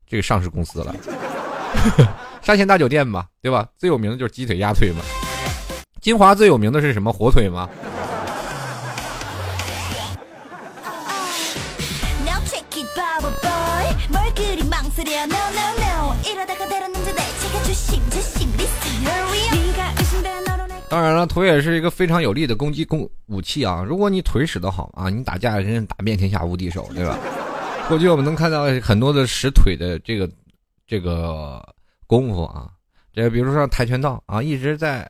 [0.07, 0.95] 这个上市公司了。
[2.41, 3.69] 沙县大酒店嘛，对吧？
[3.77, 5.01] 最有名的就是鸡腿、鸭腿嘛。
[6.01, 7.13] 金华最有名的是什么？
[7.13, 7.69] 火腿吗？
[20.89, 23.85] 当然了，腿也是一个非常有力的攻击攻武器啊！
[23.87, 27.19] 如果你腿使得好啊，你打架真是打遍天下无敌手，对吧？
[27.89, 30.31] 过去我们能看到很多的使腿的这个
[30.87, 31.63] 这个
[32.07, 32.71] 功夫啊，
[33.13, 35.07] 这比如说跆拳道啊，一直在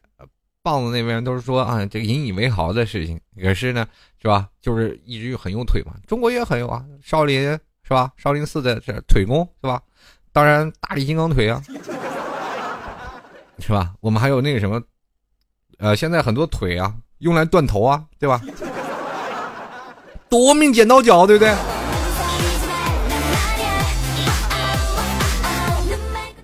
[0.62, 3.20] 棒子那边都是说啊，这个引以为豪的事情。
[3.40, 3.87] 可是呢，
[4.20, 4.49] 是吧？
[4.61, 5.92] 就是一直很用腿嘛。
[6.09, 8.11] 中国也很有啊，少林是吧？
[8.16, 9.81] 少林寺的这腿功是吧？
[10.33, 11.62] 当然，大力金刚腿啊，
[13.61, 13.92] 是吧？
[14.01, 14.83] 我们还有那个什么。
[15.79, 18.40] 呃，现在很多腿啊，用来断头啊，对吧？
[20.29, 21.55] 夺命剪刀脚，对不对？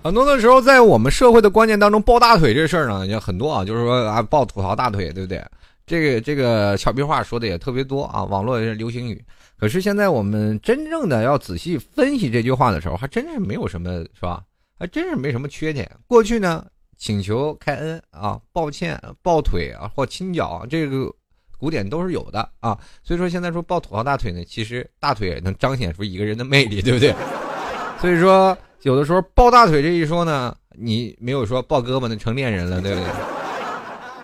[0.03, 5.43] 很多的时候，在我们社会的观念当中，抱大腿这事儿呢，也很多啊，就是说啊，抱吐槽大腿，对不对？
[5.85, 9.23] 这个这个俏皮话说的也特别多啊，网络也是流行语。
[9.63, 14.43] 可是现在我们真正的要仔细分析这句话的时候，还真是没有什么，是吧？
[14.77, 15.89] 还真是没什么缺点。
[16.05, 16.65] 过去呢？
[16.97, 21.09] 请求开恩啊，抱歉，抱腿啊，或亲脚，这个
[21.57, 22.77] 古典都是有的啊。
[23.05, 27.15] 所以说现在说抱土豪大腿呢，其实大腿能彰显出一个人的魅力，对不对？
[28.01, 33.09] 所以说有的时候抱大腿这一说呢，你没有说抱胳膊那成恋人了，对不对？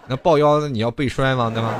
[0.05, 1.49] 那抱腰子，你要背摔吗？
[1.49, 1.79] 对吗？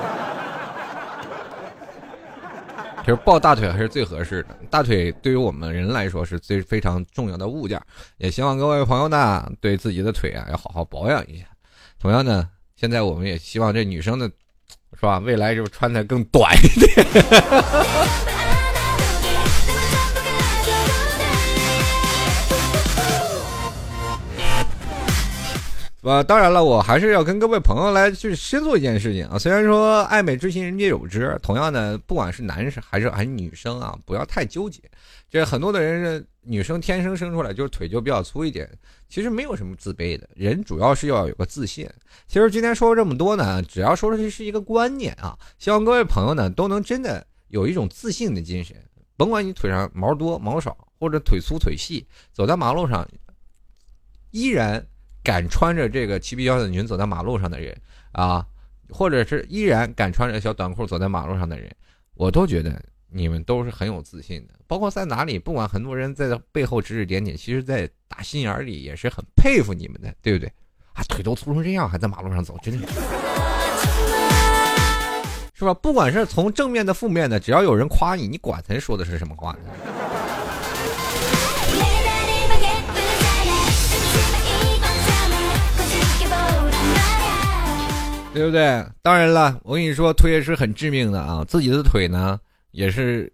[3.09, 7.81] 其实抱大腿还是最合适的，大腿对于我们人来说是最非常重要的物件，
[8.19, 11.45] 也希望各位朋友呢对自己的腿啊要好好保养一下。
[11.97, 14.29] 同样呢，现在我们也希望这女生的，
[14.93, 15.17] 是吧？
[15.17, 17.07] 未来就穿的更短一点。
[26.01, 29.37] 呃，当然了，我还是要跟各位朋友来去先做一件事情啊。
[29.37, 34.81] 虽然说爱美之心人皆有之，同样的，不管是男生还是还是女生啊，不要太纠结。
[35.29, 38.69] 这很多的人是，女生天生生出来就是腿就比较粗一点，
[39.09, 40.29] 其实没有什么自卑的。
[40.35, 41.85] 人主要是要有个自信。
[42.29, 48.73] 其实今天说了这么多呢，只要说出去是一个观念啊，希望各位朋友呢都能真的有一种自信的精神。
[49.17, 53.05] 甭管你腿上毛多毛少，或者腿粗腿细，走在马路上
[54.31, 54.87] 依然。
[55.23, 57.75] 敢穿着这个齐皮腰的裙走在马路上的人
[58.11, 58.45] 啊，
[58.89, 61.69] 或者是依然敢穿着小短裤走在马路上的人，
[62.15, 64.53] 我都觉得你们都是很有自信的。
[64.67, 70.51] 包括在哪里，不管很多人在背后指指点点，其实，在打心眼里也是很佩服你们的，对不对？
[70.93, 72.93] 啊，腿都粗成这样，还在马路上走，真的是，
[75.55, 75.73] 是吧？
[75.73, 79.59] 不管是从正面的、负面的，只要有人夸你，你管他说的是什么话呢？
[88.31, 88.85] 对不对？
[89.01, 91.43] 当然了，我跟你说，腿也是很致命的啊。
[91.47, 92.39] 自己的腿呢，
[92.71, 93.31] 也是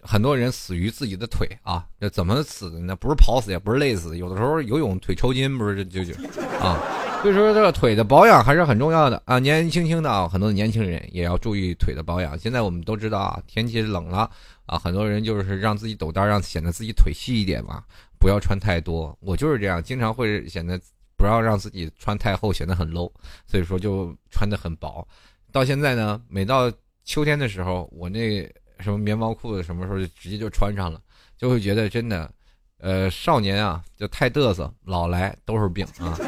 [0.00, 1.84] 很多人死于自己的腿啊。
[2.00, 2.94] 这怎么死的呢？
[2.94, 6.14] 不是跑死，也不是累死，有的时候游泳腿抽筋，不是就就
[6.60, 6.80] 啊。
[7.22, 9.38] 所以说，这个腿的保养还是很重要的啊。
[9.40, 12.38] 年年轻轻的啊，很多年轻人也要注意腿的保养。
[12.38, 14.30] 现在我们都知道啊，天气冷了
[14.66, 17.82] 啊，很多人就是让自己抖裆，让显得自己腿细一点嘛，
[18.18, 19.16] 不要穿太多。
[19.20, 20.80] 我就是这样，经常会显得。
[21.16, 23.10] 不要让自己穿太厚，显得很 low，
[23.46, 25.06] 所以说就穿的很薄。
[25.50, 26.70] 到现在呢，每到
[27.04, 28.42] 秋天的时候，我那
[28.80, 31.00] 什么棉毛裤子什么时候就直接就穿上了，
[31.38, 32.30] 就会觉得真的，
[32.78, 36.18] 呃，少年啊就太嘚瑟，老来都是病啊。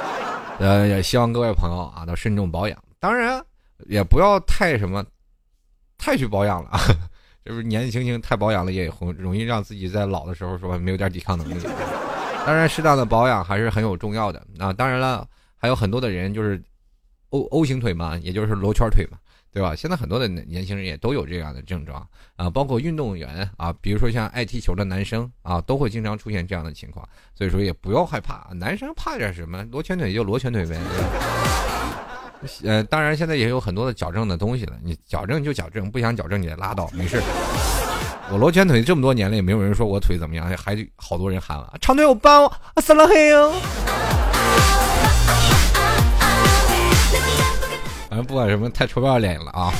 [0.58, 3.44] 呃，也希望各位朋友啊都慎重保养，当然
[3.86, 5.04] 也不要太什么，
[5.98, 6.80] 太去保养了啊，
[7.44, 11.62] 就是年纪轻轻太保养了也容容易让自己在老的时候说没有点抵抗能力。
[12.48, 14.72] 当然，适当的保养还是很有重要的啊！
[14.72, 16.58] 当然了，还有很多的人就是
[17.28, 19.18] O O 型腿嘛，也就是罗圈腿嘛，
[19.52, 19.74] 对吧？
[19.76, 27.06] 现在很多的年轻人也都有这样的症状啊，包括运动员啊，比如说像爱踢球的男生啊，都会经常出现这样的情况。
[27.34, 29.62] 所以说也不要害怕，男生怕点什么？
[29.70, 30.80] 罗圈腿就罗圈腿呗。
[32.64, 37.20] 呃，当然现在也有很多的矫正的东西了，你矫正就矫正，不想矫正你也拉倒，没事。
[38.30, 43.50] 我罗圈腿这么多年了，也没有人说我腿怎么样，还好多人喊了长腿欧巴，死了黑哟。
[48.10, 49.72] 反正不管什么，太臭不要脸了啊！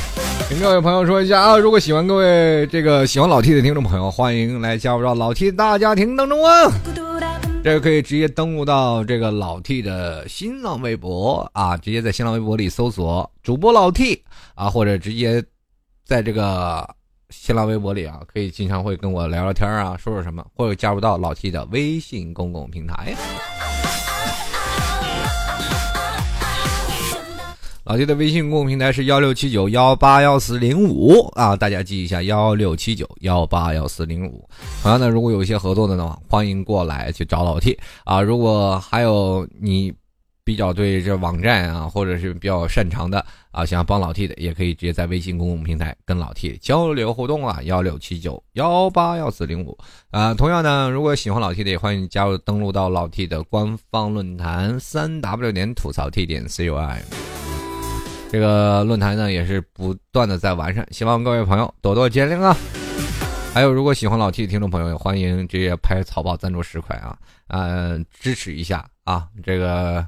[0.49, 6.73] 跟各位朋友说一下啊，如果喜欢各位这个喜欢老 T 的听众朋友，欢迎来加入到老 T 大家庭当中啊！
[7.63, 14.23] 这个可以直接登录到这个老 T 的新浪微博啊，直接在新浪微博里搜索主播老 T
[14.55, 15.45] 啊，或者直接
[16.07, 16.89] 在这个。
[17.31, 23.14] 新浪微博里啊，可以经常会跟我聊聊天啊，说说什么，或者加入到老 T 的微信公共平台。
[27.85, 34.49] 老 T 的微信公众平台是幺六七九幺八幺四零五啊，大家记一下幺六七九幺八幺四零五。
[34.83, 38.23] 同样呢，如果有一些合作的呢，欢迎过来去找老 T 啊。
[38.23, 39.93] 如果还有你
[40.49, 49.77] 比较对这网站啊，或者是比较擅长的啊，想要帮老 T 的，也可以直接在微信公众平台跟老 T 交流互动啊，幺六七九幺八幺四零五
[50.11, 50.33] 啊。
[50.33, 56.97] 同样呢，如果喜欢老 T 的，也欢迎加入登录到老 T 的官方论坛三 W 点吐槽 T 点 COI。
[58.33, 62.57] 这个论坛呢也是不断的在完善，希望各位朋友多多见谅啊！
[63.53, 69.29] 还有，如果喜欢老 T 的听众朋友，也欢迎直接拍草报赞助十块啊，呃，支持一下啊！
[69.45, 70.07] 这个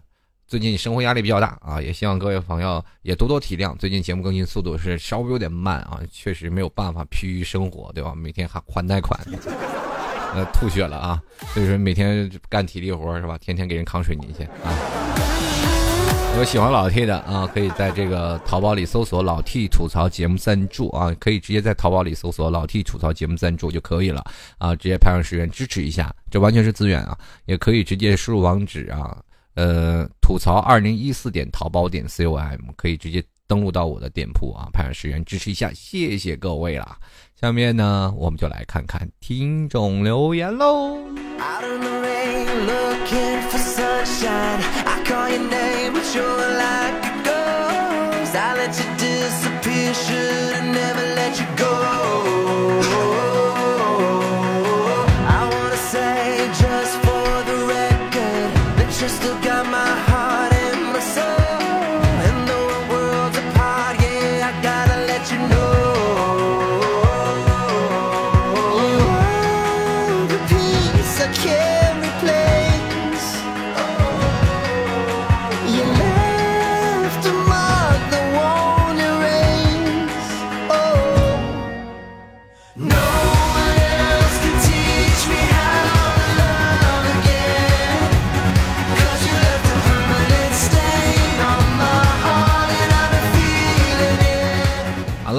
[0.51, 3.73] 最近生活压力比较大啊，也希望各位朋友也多多体谅。
[3.79, 8.13] 最近节目更新速度是稍微有点慢啊，确实没有办法疲于生活，对吧？
[8.17, 9.17] 每天还还贷款，
[10.35, 11.23] 呃，吐血了啊！
[11.55, 13.39] 所以说每天干体力活是吧？
[13.39, 14.75] 天天给人扛水泥去啊！
[16.37, 24.25] 有喜欢老 T 的啊，可以在这个淘宝里搜索“老 T 吐槽节目赞助”啊，可以直接在淘宝里搜索“老 T 吐槽节目赞助”就可以了
[24.59, 29.17] 啊，直接拍上十元支持一下，这完全是资源啊，也可以直接输入网址啊，
[29.61, 36.97] 呃，吐槽二零一四点淘宝点 com，可以直接登录到我的店铺啊，派上十元支持一下，谢谢各位啦。
[37.39, 40.97] 下面呢，我们就来看看听众留言喽。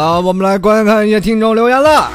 [0.02, 2.10] 好，我们来观看一些听众留言了。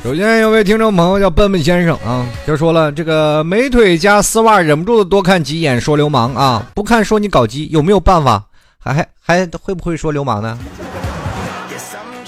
[0.00, 8.44] 首先有位听众朋友叫笨笨先生啊，就说了这个美腿加丝袜，忍不住的多看几眼，说流氓啊，不看说你搞基，有没有办法？
[8.78, 10.56] 还还还会不会说流氓呢？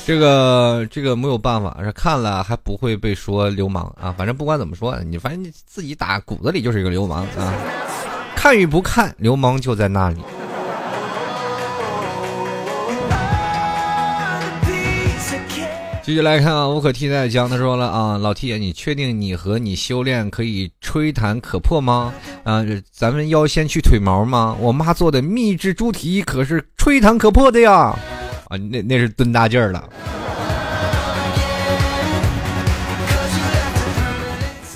[0.04, 4.12] 这个这个没有办法，是看了还不会被说流氓啊。
[4.18, 7.54] 反正不管怎么说，你反正你自己打骨子里就是一个流氓啊。
[8.34, 10.16] 看与不看，流氓就在那里。
[16.06, 22.14] 继续来看啊，无可替代的江他说了啊，老 T 你确定你和你修炼可以吹弹可破吗？
[22.44, 24.56] 啊，咱们要先去腿毛吗？
[24.60, 27.98] 我妈做的秘制猪蹄可是吹弹可破的呀！
[28.48, 29.82] 啊，那那是蹲大劲儿了。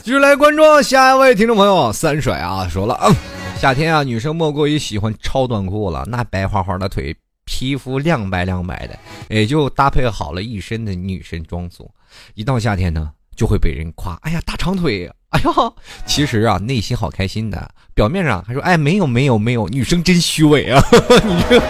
[0.03, 3.09] 继续来关注下一位听众朋友三甩啊，说了啊，
[3.57, 7.15] 夏天啊，女生莫过于喜欢超短裤了，那白花花的腿。
[7.51, 8.97] 皮肤亮白亮白的，
[9.29, 11.91] 也就搭配好了一身的女神装束。
[12.35, 17.69] 一到夏天呢，就会被人夸：“哎呀，大长腿！”哎呦，其实啊，内心好开心的。
[17.93, 20.81] 表面上还说：“哎，没有没有没有，女生真虚伪啊！”
[21.27, 21.61] 你这，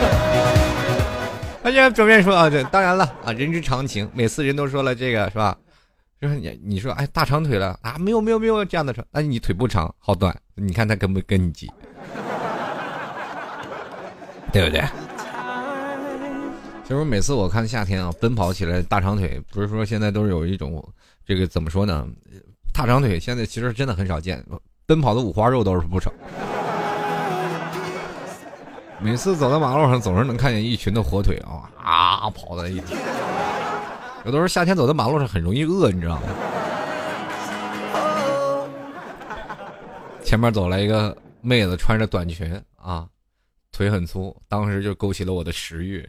[1.65, 4.07] 而且表面说啊，这当然了啊，人之常情。
[4.13, 5.57] 每次人都说了这个是吧？
[6.21, 7.97] 就是你你说哎，大长腿了啊？
[7.99, 10.37] 没有没有没有这样的说，那你腿不长，好短。
[10.55, 11.71] 你看他跟不跟你急？
[14.53, 14.85] 对不对？
[16.91, 20.85] 就是每次我看夏天啊，奔跑起来大长腿，不是说现在都是有一种
[21.25, 22.05] 这个怎么说呢？
[22.75, 24.45] 大长腿现在其实真的很少见，
[24.87, 26.13] 奔跑的五花肉都是不少。
[28.99, 32.97] 每次走在马路上，总是能看见一群的火腿啊啊跑在一起。
[34.25, 36.23] 有的时候夏天走在马路上很容易饿，你知道吗？
[40.25, 43.07] 前面走来一个妹子，穿着短裙啊。
[43.73, 46.07] 腿很粗，当时就勾起了我的食欲。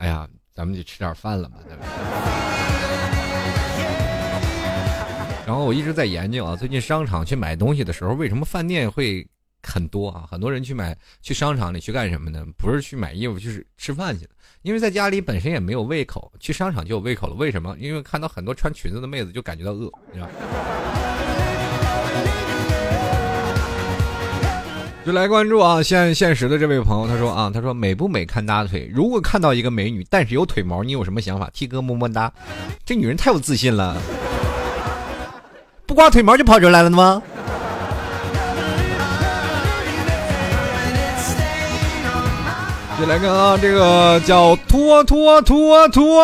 [0.00, 1.84] 哎呀，咱们就吃点饭了嘛，对吧？
[5.46, 9.26] 然后我一直在研究啊，最近商场去买东西的时候，为什么饭店会
[9.62, 10.26] 很多啊？
[10.30, 12.42] 很多人去买去商场里去干什么呢？
[12.56, 14.30] 不是去买衣服，就是吃饭去了。
[14.62, 17.34] 因为在家里本身也没有胃口，去商场就有胃口了。
[17.34, 17.76] 为什么？
[17.78, 20.28] 因为看到很多穿裙子的妹子就感觉到饿，你知道。
[25.12, 25.82] 来关注啊！
[25.82, 28.90] 现现实的这位朋友，他说啊，他说美不美看大腿。
[28.94, 32.32] 如果看到一个美女，但是有腿毛，你有什么想法？T 哥么么哒。
[32.84, 33.96] 这女人太有自信了，
[35.86, 37.22] 不刮腿毛就跑出来了吗？
[43.00, 46.22] 就来看啊，这个叫拖拖拖拖，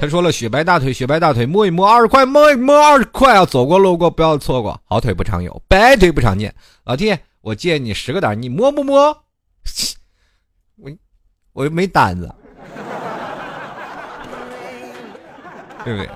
[0.00, 6.54] 他说了雪白大腿，雪白大腿，摸一摸二十块，摸一摸二十块啊，走过路过不要错过，好腿不常有，白腿不常见。
[6.84, 7.12] 老弟，
[7.46, 9.06] 我借你十个胆，你摸不摸？
[10.82, 10.90] 我
[11.52, 12.26] 我又没胆子，
[15.84, 16.06] 对不对？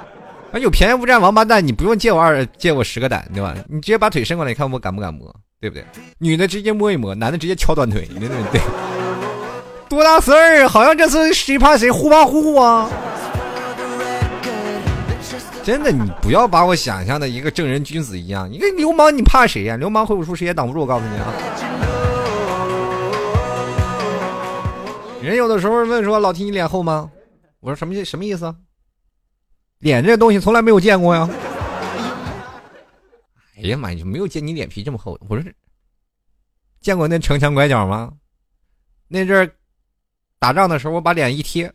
[0.51, 3.55] 啊，有便宜不占王八蛋，你不用借我二，借我十个胆，对吧？
[3.69, 5.85] 你直接把腿伸过来，你看我敢不敢摸，对不对？
[6.19, 8.61] 女的直接摸一摸，男的直接敲断腿，对对对。
[9.89, 10.67] 多大事儿？
[10.69, 12.91] 好像这是谁怕谁，互怕互啊！
[15.71, 18.53] 真的，你不要把我想象的一个正人君子一样。
[18.53, 19.77] 一个流氓，你怕谁呀？
[19.77, 20.81] 流氓会武术，谁也挡不住。
[20.81, 21.33] 我告诉你啊！
[25.23, 27.09] 人有的时候问说：“老提你脸厚吗？”
[27.63, 28.53] 我说：“什么什么意思？
[29.79, 31.31] 脸这东西从来没有见过呀！”
[33.57, 35.17] 哎呀妈呀，没有见你脸皮这么厚。
[35.29, 35.53] 我说
[36.83, 38.11] ：“见过那城墙拐角吗？
[39.07, 39.49] 那阵。”
[40.41, 41.73] 打仗的时候，我把脸一贴，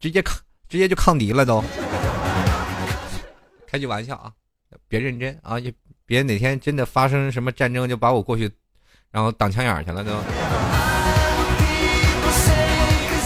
[0.00, 0.36] 直接抗，
[0.68, 1.62] 直接就抗敌了都。
[3.70, 4.32] 开句玩笑啊，
[4.88, 5.72] 别认真啊，也
[6.04, 8.50] 别哪天真的发生什么战争，就把我过去，
[9.12, 10.10] 然后挡枪眼去了都。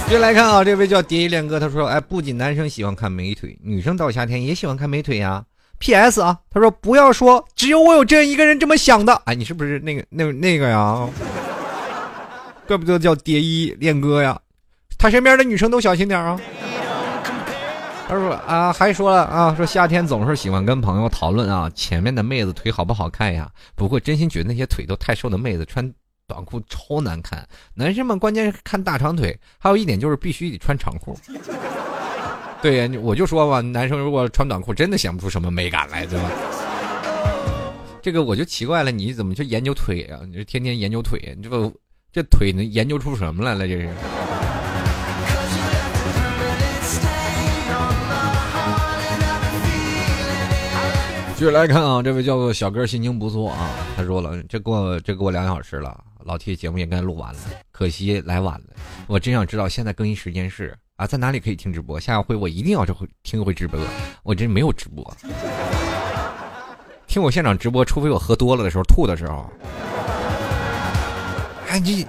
[0.06, 5.42] 接来看啊，这位叫蝶衣恋歌，他说：“哎，不仅男生喜欢看美腿，女生到夏天也喜欢看美腿呀。
[5.78, 6.20] ”P.S.
[6.20, 11.08] 啊，他说：“不要说只有我有这样一个人这么想的。”哎，你是不是那个那那个呀？
[12.68, 14.38] 怪不得叫蝶衣恋歌呀。
[14.98, 16.38] 他身边的女生都小心点啊！
[18.06, 23.50] 他说啊，还说了啊，说夏天总是喜欢跟朋友讨论啊，前面的妹子腿好不好看呀？
[23.74, 25.90] 不过真心觉得那些腿都太瘦的妹子穿
[26.26, 27.46] 短裤超难看。
[27.72, 31.18] 男生们关键是看大长腿，还有一点就是必须得穿长裤。
[32.60, 36.30] 对呀，我就说吧，男生如果穿短裤，真的显不出什么美感来，对吧？
[38.02, 40.20] 这个我就奇怪了，你怎么去研究腿啊？
[40.26, 41.72] 你这天天研究腿，你这个
[42.12, 43.66] 这腿能研究出什么来了？
[43.66, 43.88] 这是。
[51.36, 53.68] 继续来看啊，这位叫做小哥心情不错啊。
[53.96, 57.40] 他说了，这过这过两小时了，老 T 节目也该录完了，
[57.72, 58.66] 可惜来晚了。
[59.08, 61.98] 我真想知道现在更新时间是啊，在哪里可以听直播？
[61.98, 63.80] 下回我一定要这回听回直播。
[64.22, 65.04] 我这没有直播，
[67.08, 69.50] 听我现场直播，除非我喝多了的时候吐的时候。
[71.68, 72.06] 哎，你，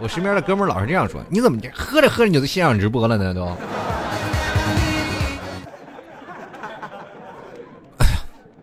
[0.00, 3.34] 我身边的哥们老是这样说，你怎么喝着喝着你就现场直播了呢？
[3.34, 3.54] 都。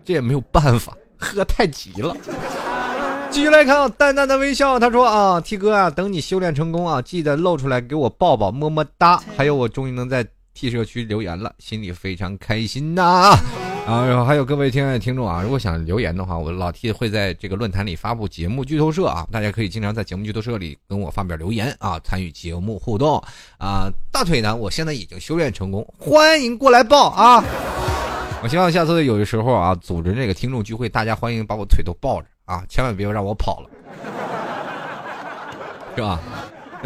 [0.03, 2.15] 这也没有办法，喝太急了。
[3.29, 4.77] 继续来看，淡淡的微笑。
[4.77, 9.23] 他说：“啊，T 哥啊，等你修炼成功啊，记得露出来给我抱抱，么么哒。
[9.37, 13.33] 还有，我终于能在 T 社区留言了，心里非常开心呐。
[13.87, 23.17] 啊，然后还有各位亲爱的听众啊，如果想留言的话，我老 T 会在这个论坛里发布节目剧透社啊，大家可以经常在节目剧透社里跟我发表留言啊，参与节目互动
[23.57, 23.89] 啊。
[24.11, 27.41] 大腿呢，我现在已经修炼成功，欢迎过来抱啊。”
[28.43, 33.69] 我希望下次有的时候啊，组织这个听众聚会，大家欢迎把我腿都抱着啊，千万别让我跑了，
[35.95, 36.19] 是吧？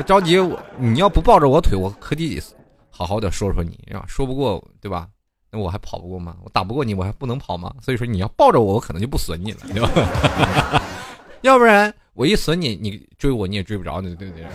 [0.05, 2.41] 着急我，你要不抱着我腿，我可得
[2.89, 4.03] 好好的说说你，是吧？
[4.05, 5.07] 说不过，对吧？
[5.49, 6.35] 那我还跑不过吗？
[6.43, 7.73] 我打不过你，我还不能跑吗？
[7.81, 10.81] 所以说你要抱着我，我可能就不损你了，对吧？
[11.39, 14.45] 要不然我一损你，你追我你也追不着，你对不对？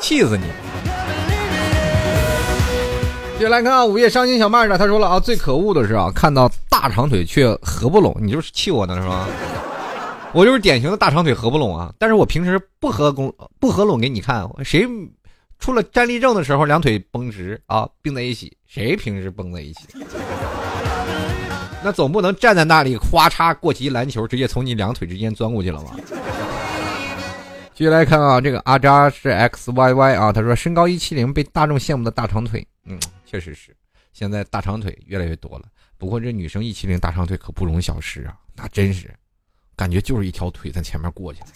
[0.00, 0.44] 气死你！
[3.40, 9.26] 接下来看啊，午夜伤心小麦的，他说了啊，最可恶的是啊，看到大长腿却合不拢，你就是气我呢是吧？
[10.34, 14.86] 我就是典型的大长腿合不拢啊，但是我平时不合拱不合拢给你看，谁
[15.58, 19.86] 出了站立症的时候两腿绷直啊，并在一起，谁平时绷在一起？
[21.82, 25.92] 那总不能站在那里哗嚓过去一篮球，直接从你两腿之间钻过去了吧？
[27.74, 33.00] 继续来看啊，这个阿扎是 X Y Y 啊，他说身高一七零，被大众羡慕的大长腿，嗯。
[33.24, 33.74] 确实是，
[34.12, 35.66] 现在大长腿越来越多了。
[35.96, 39.14] 不过这女生一七零大长腿可不容小视啊，那真是，
[39.76, 41.46] 感觉就是一条腿在前面过去了。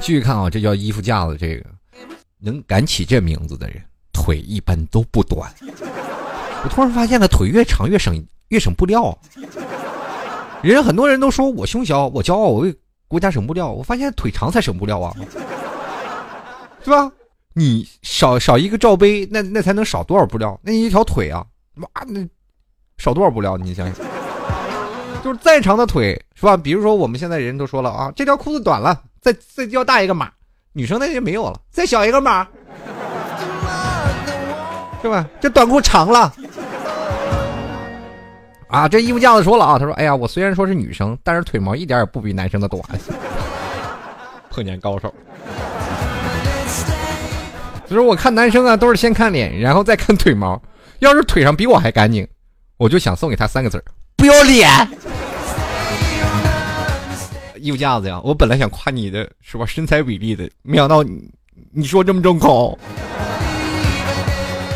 [0.00, 1.64] 继续看啊，这叫衣服架子，这个
[2.38, 5.50] 能敢起这名字的人，腿一般都不短。
[6.62, 9.16] 我突然发现了，腿越长越省越省布料。
[10.62, 12.74] 人家很多人都说我胸小，我骄傲，我为
[13.06, 13.70] 国家省布料。
[13.70, 15.14] 我发现腿长才省布料啊，
[16.84, 17.10] 是吧？
[17.54, 20.58] 你少少一个罩杯，那那才能少多少布料？
[20.62, 22.20] 那一条腿啊，妈那
[22.98, 23.56] 少多少布料？
[23.56, 24.04] 你想想，
[25.22, 26.56] 就是再长的腿是吧？
[26.56, 30.30] 比如说我们现在人都说了啊，这条裤子短了，再再要大一个码，
[30.72, 32.46] 女生那就没有了，再小一个码，
[35.00, 35.24] 是吧？
[35.40, 36.34] 这短裤长了，
[38.66, 42.82] 啊，这衣服架子说了啊，他说，哎呀，我虽然说是女生，但是腿毛一点也不比男生的短。
[44.50, 45.14] 破年高手。
[47.94, 50.60] 所以说，我看男生啊，都是先看脸，然后再看腿毛。
[50.98, 52.26] 要是腿上比我还干净，
[52.76, 53.84] 我就想送给他三个字儿：
[54.16, 54.68] 不要脸。
[57.54, 61.30] 衣服架子呀，我本来想夸你的是吧，身材比例的，没想到你
[61.70, 62.76] 你说这么重口。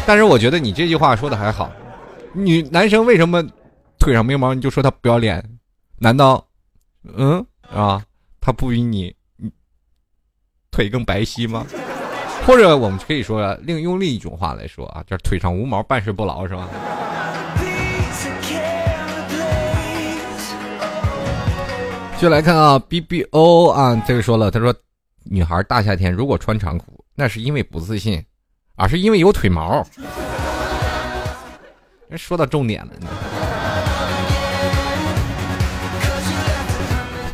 [0.07, 1.73] 但是我觉得你这句话说的还好，
[2.33, 3.45] 女男生为什么
[3.99, 5.45] 腿上没毛你就说他不要脸？
[5.99, 6.47] 难道，
[7.17, 8.01] 嗯啊，
[8.41, 9.13] 他不比你
[10.71, 11.67] 腿更白皙吗？
[12.49, 16.67] 或者我们可以说另用另一种话来说啊，就是腿上无毛办事不牢是吧？
[22.19, 24.75] 就来看啊，B B O 啊，这个说了，他说，
[25.25, 28.25] 女孩大夏天如果穿长裤，那是因为不自信，
[28.77, 29.87] 而是因为有腿毛。
[32.17, 33.09] 说到重点了呢。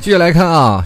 [0.00, 0.84] 接下来看啊，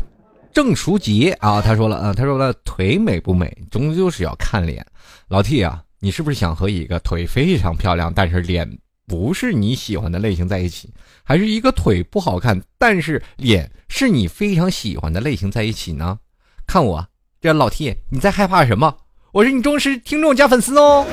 [0.53, 4.85] 郑淑杰啊，他说了啊，他说了，腿美不美，终究是要看脸。
[5.29, 8.79] 老 T 啊，你是不是想和一个腿非常漂亮，但是脸？
[9.07, 10.93] 不是你喜欢的类型在一起，
[11.23, 16.19] 还是一个腿不好看，但是脸是你非常喜欢的类型在一起呢？
[16.67, 17.09] 看我
[17.41, 18.95] 这老 T，你在害怕什么？
[19.33, 21.07] 我是你忠实听众加粉丝哦。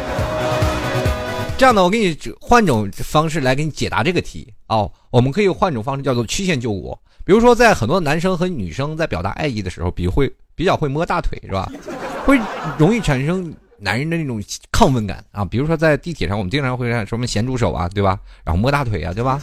[1.57, 4.91] 这样的，我给你换种方式来给你解答这个题哦。
[5.09, 7.01] 我们可以换种方式，叫做曲线救国。
[7.25, 11.69] 比如说，在很多男生和女生在表达爱意的时候，比会比较会摸大腿，是吧？
[12.25, 12.39] 会
[12.77, 13.53] 容易产生。
[13.77, 18.17] 男人的那种亢奋感啊，比如说在地铁上，我们经常会看什么咸猪手啊，对吧？
[18.45, 19.37] 然后摸大腿啊，对吧？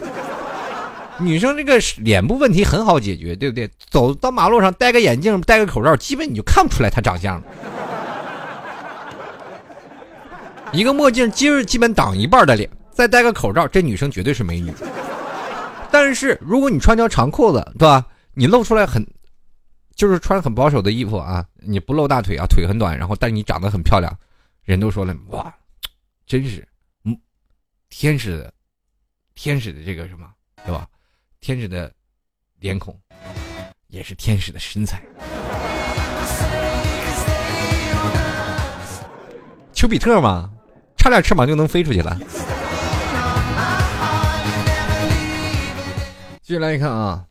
[1.19, 3.69] 女生这个脸部问题很好解决，对不对？
[3.91, 7.43] 走到马路上戴个眼镜，戴个口罩，基本你就看不出来她长相了。
[10.73, 14.73] 一个墨镜今儿基本挡一半的脸，再戴个口罩，这女生绝对是美女。
[15.93, 18.05] 但是如果你穿条长裤子，对吧？
[18.35, 19.07] 你露出来很。
[19.95, 24.11] 就是穿很保守的衣服啊，你不露大腿啊，腿很短，然后但是你长得很漂亮，
[24.65, 25.55] 人都说了哇，
[26.27, 26.67] 真是，
[27.05, 27.15] 嗯，
[27.91, 28.53] 天使的，
[29.35, 30.27] 天使的这个什么，
[30.65, 30.89] 对吧？
[31.41, 31.93] 天使的
[32.59, 32.99] 脸孔，
[33.89, 35.03] 也是天使的身材。
[39.75, 40.51] 丘比特嘛，
[40.97, 42.19] 差点翅膀就能飞出去了。
[46.43, 47.25] 继续来看啊，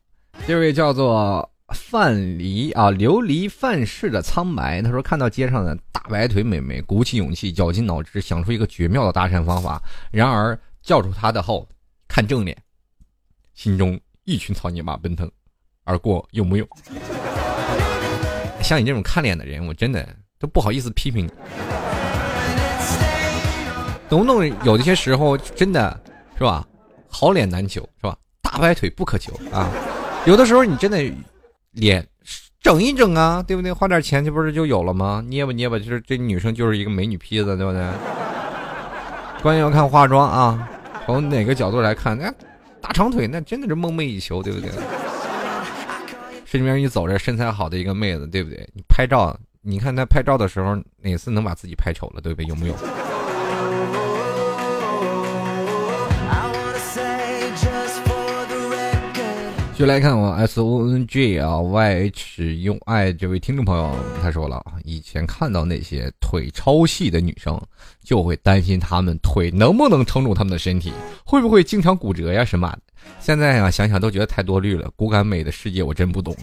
[0.48, 1.48] 这位叫做。
[1.74, 4.82] 范蠡啊，琉璃范式的苍白。
[4.82, 9.82] 他说：“看到街上的大白腿美眉，鼓起勇气，绞尽脑汁，想出一个绝妙的搭讪方法。
[10.12, 11.66] 然而叫住他的后，
[12.10, 12.58] 看正脸，
[13.54, 15.32] 心中一群草泥马奔腾
[15.86, 16.68] 而过，有木有？
[18.62, 20.06] 像你这种看脸的人，我真的
[20.38, 21.32] 都不好意思批评你。
[24.10, 24.46] 懂不懂？
[24.66, 25.98] 有些时候真的
[26.38, 26.68] 是吧？
[27.08, 28.18] 好脸难求，是吧？
[28.52, 29.70] 大白腿不可求啊！
[30.26, 31.02] 有的时候你真的。”
[31.72, 32.06] 脸
[32.60, 33.72] 整一整啊，对不对？
[33.72, 35.24] 花点钱，这不是就有了吗？
[35.26, 37.82] 捏吧捏吧，就是这女生就是一个美女坯子，对不对？
[39.42, 40.70] 关键要看化妆啊，
[41.06, 42.30] 从哪个角度来看，那
[42.82, 44.70] 大长腿那真的是梦寐以求，对不对？
[46.44, 48.70] 身边一走着身材好的一个妹子，对不对？
[48.74, 52.46] 你拍照，你看她拍照的时候，哪次能把自己拍丑了，对不对？
[52.48, 52.76] 有没有？
[59.82, 67.60] 就来看我 S O N G 啊 Y H 用爱这位听众朋友，他说了以前看到那些腿超细的女生，
[68.04, 70.94] 就会担心她们腿能不能撑住她们的身体，
[71.26, 72.82] 会不会经常骨折呀什么的。
[73.20, 74.88] 现在啊，想想都觉得太多虑了。
[74.96, 76.38] 骨感美的世界，我真不懂。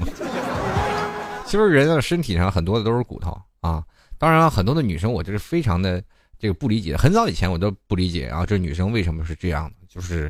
[1.47, 3.85] 其实人的身体上很多的都是骨头啊。
[4.19, 6.03] 当然，很多的女生我就是非常的
[6.41, 6.97] 这个不理解。
[6.97, 10.29] 很早以前我都不理解啊，这女生为什么是这样的，就是。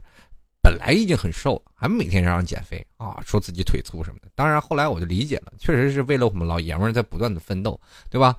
[0.68, 4.28] 本来已经很瘦了，还每天嚷嚷减肥啊，说自己腿粗什么的。
[4.34, 8.36] 当然后来我就理解了，确实是为了我们老爷们在不断的奋斗，对吧？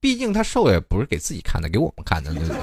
[0.00, 2.56] 毕竟他瘦也不是给自己看的，给我们看的，对不对？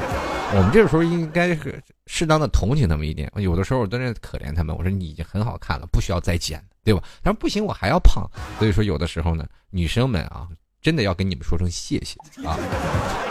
[0.57, 3.31] 我们这个时候应该是适当的同情他们一点。
[3.35, 7.03] 有的时候我真的可怜他们，我说你已经很好看了，不需要再减，对吧？
[7.23, 8.27] 他说不行，我还要胖。
[8.57, 10.47] 所以说有的时候呢，女生们啊，
[10.81, 12.57] 真的要跟你们说声谢谢啊，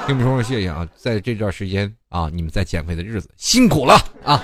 [0.06, 3.94] 跟你们说声谢谢啊，在这段时间啊，你们在减肥的日子辛苦了
[4.24, 4.40] 啊。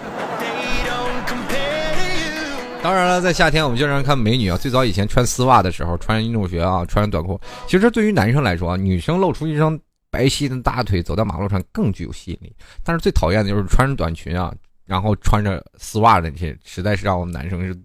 [2.86, 4.56] 当然了，在夏天我们经常看美女啊。
[4.56, 7.36] 最早以前穿丝袜的时候，穿运动鞋啊，穿短裤。
[7.66, 9.76] 其实对于男生来说啊，女生露出一双
[10.08, 12.54] 白皙的大腿走在马路上更具有吸引力。
[12.84, 17.76] 但是最讨厌的就是穿着短裙啊，然后穿着丝袜的那些，实在是让我们男生是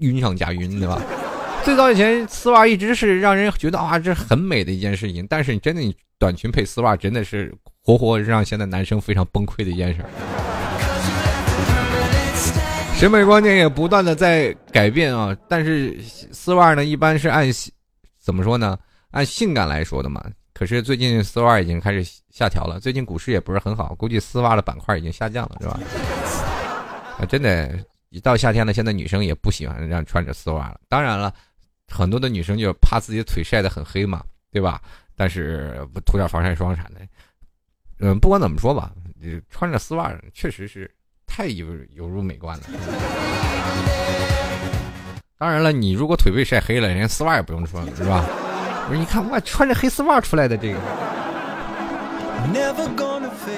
[0.00, 1.00] 晕上加晕，对吧？
[1.64, 5.26] 最早以前丝袜一直是让人觉得啊，这很美的一件事情。
[5.30, 7.50] 但是你真的你短裙配丝袜，真的是
[7.82, 10.04] 活活让现在男生非常崩溃的一件事。
[12.96, 17.46] 审美观念也不断的在改变啊，但是丝袜呢，一般是按
[18.18, 18.78] 怎么说呢？
[19.10, 20.24] 按性感来说的嘛。
[20.54, 25.78] 可是最近丝袜已经开始下调了，最近股市也不是很好，估计丝袜的板块已经下降了，是吧？
[27.18, 27.78] 啊，真的，
[28.08, 30.80] 一到夏天了，现在女生也不喜欢让穿着丝袜了。
[30.88, 31.32] 当然了，
[31.88, 34.80] 很多的女生就怕自己腿晒得很黑嘛，对吧？
[35.14, 37.06] 但是涂点防晒霜啥的，
[37.98, 38.90] 嗯，不管怎么说吧，
[39.50, 40.90] 穿着丝袜确实是
[41.36, 42.62] 太有有入美观了。
[45.36, 48.24] 当然了，你如果腿被晒黑了，连丝袜也不用穿了，是吧？
[48.88, 50.78] 不是，你看我穿着黑丝袜出来的这个。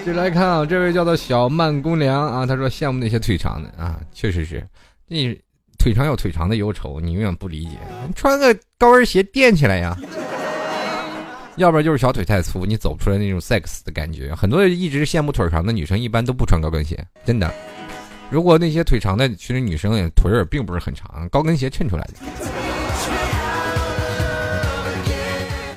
[0.05, 4.67] 就来看啊，这位叫做小曼公良啊，他说羡慕那些腿长的啊，确实是，
[5.07, 5.41] 你
[5.79, 7.79] 腿长有腿长的忧愁，你永远不理解。
[8.17, 9.97] 穿个高跟鞋垫起来呀，
[11.59, 14.33] 要不然就是小腿太粗，你走不出来那种 sex 的感觉。
[14.35, 17.53] 很多人一直羡慕腿长的女生，一般都不穿高跟鞋，真的。
[18.31, 22.15] 如果那些腿长的其实女生腿儿并不是很长，高跟鞋衬出来的。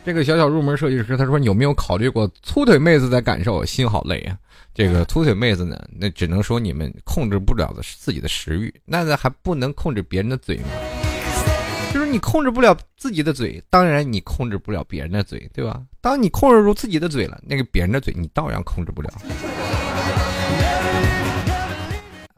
[0.05, 3.63] 这个小小入门设计师他说：“有没有考虑过粗腿妹子的感受？
[3.65, 4.37] 心好累啊！
[4.73, 10.69] 这个粗腿妹子呢，那只能说你们控制不了的自己的食欲，那还不能控制别人的嘴吗？
[11.93, 15.81] 就是你控制不了自己的嘴，当然你控制不了别人的嘴，对吧？
[15.99, 19.11] 当你控制住自己的嘴了，那个别人的嘴你照样控制不了。”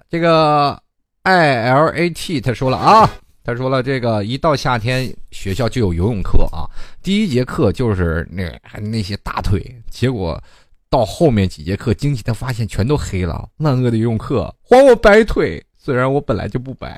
[0.09, 0.77] 这个
[1.21, 3.09] I L A T 他说了啊。
[3.45, 6.63] 他说了，这个一到夏天，学校就有游泳课啊。
[7.01, 10.41] 第一节课就是那还那些大腿，结果
[10.89, 13.49] 到后面几节课，惊奇的发现全都黑了。
[13.57, 15.61] 万恶的游泳课，还我白腿！
[15.77, 16.97] 虽然我本来就不白。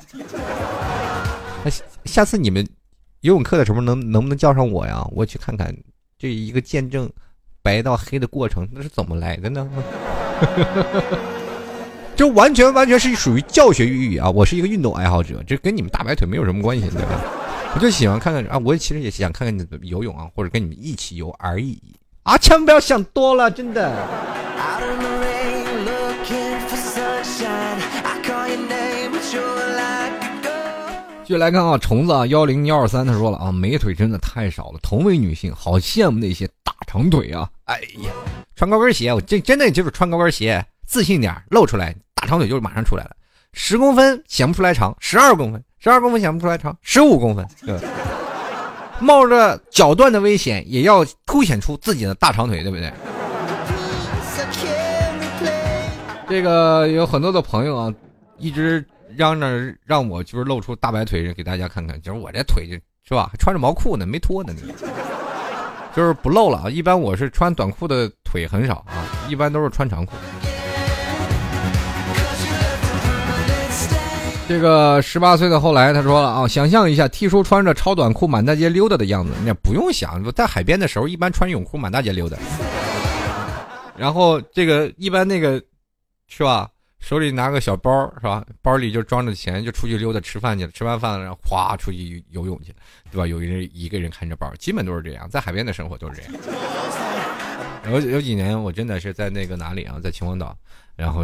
[1.66, 1.72] 那
[2.04, 2.64] 下次你们
[3.22, 5.04] 游泳课的时候，能能不能叫上我呀？
[5.10, 5.76] 我去看看
[6.16, 7.10] 这一个见证
[7.60, 9.68] 白到黑的过程，那是怎么来的呢？
[12.14, 14.30] 就完全完全是属于教学意啊！
[14.30, 17.20] 我是一个运动爱好者，这跟你们大白腿没有什么关系，对吧？
[17.74, 21.82] 我就喜欢看看啊，我其实也想看看你的游泳啊，或者跟你们一起游而已
[22.22, 22.38] 啊！
[22.38, 23.92] 千万不要想多了，真的。
[31.26, 37.50] 继续来看啊，虫子啊，幺零幺二三，他说了啊，美腿真的太少了，同为女性，好羡慕那些大长腿啊！
[37.64, 38.12] 哎呀，
[38.54, 41.92] 穿高跟鞋，我这真的就是穿高跟鞋，自信点，露出来。
[42.14, 43.10] 大长腿就马上出来了，
[43.52, 47.76] 十公分显不出来长，十二公分，十二公分显不出来长，十五公分，对？
[49.00, 52.92] 冒着脚断的危险，也要凸显出自己的大长腿，对不对？
[56.28, 57.92] 这个有很多的朋友啊，
[58.38, 58.86] 一直
[59.16, 62.68] 嚷着让我就是露出大白腿给大家看看，就是我这腿
[63.02, 64.54] 是吧，穿着毛裤呢，没脱呢，
[65.94, 66.70] 就是不露了啊。
[66.70, 70.14] 一般我是穿短裤的腿很少啊，一般都是穿长裤。
[74.48, 82.36] 这个十八岁的后来，他说了啊，想象一下 T 叔穿着超短裤满大街溜达的样子，那不用想，在海边的时候一般穿泳裤满大街溜达。
[83.96, 85.60] 然后这个一般那个
[86.28, 92.78] 是吧，手里拿个小包是吧，包里就装着钱，就出去溜达吃饭去了，吃完饭了然后哗出去游泳去了，
[93.10, 93.26] 对吧？
[93.26, 96.32] 有一人一个人看着包，基本都是这样，在海边的生活都是这样。
[97.86, 100.56] 有有几年我真的是在那个哪里啊，在秦皇岛。
[100.96, 101.22] 然后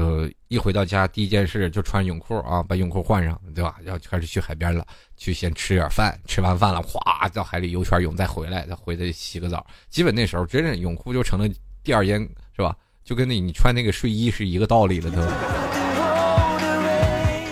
[0.49, 3.77] 一回到家，第一件事就穿泳裤啊，把泳裤换上，对吧？
[3.85, 9.67] 要开始去海边了，去先吃点饭，吃完饭了，哗，到海里游圈泳，再回来，再回来洗个澡。
[9.89, 11.49] 基本那时候，真是泳裤就成了
[11.83, 12.21] 第二件，
[12.55, 12.77] 是吧？
[13.05, 15.23] 就跟那你穿那个睡衣是一个道理了，都。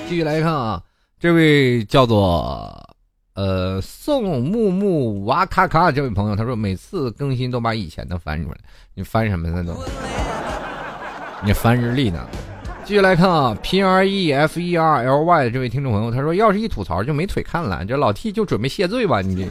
[0.09, 0.83] 继续来看啊，
[1.19, 2.69] 这位叫做
[3.35, 8.57] 呃宋木木哇咔咔这位朋友，他说每次更新都把以前的翻出来，
[8.95, 9.77] 你翻什么呢都？
[11.45, 12.27] 你翻日历呢？
[12.85, 19.21] 继续来看啊，P R E F E R L Y 的这位听众朋友，他说：“要是一吐槽就没腿看了，这老 T 就准备谢罪吧？
[19.21, 19.45] 你这，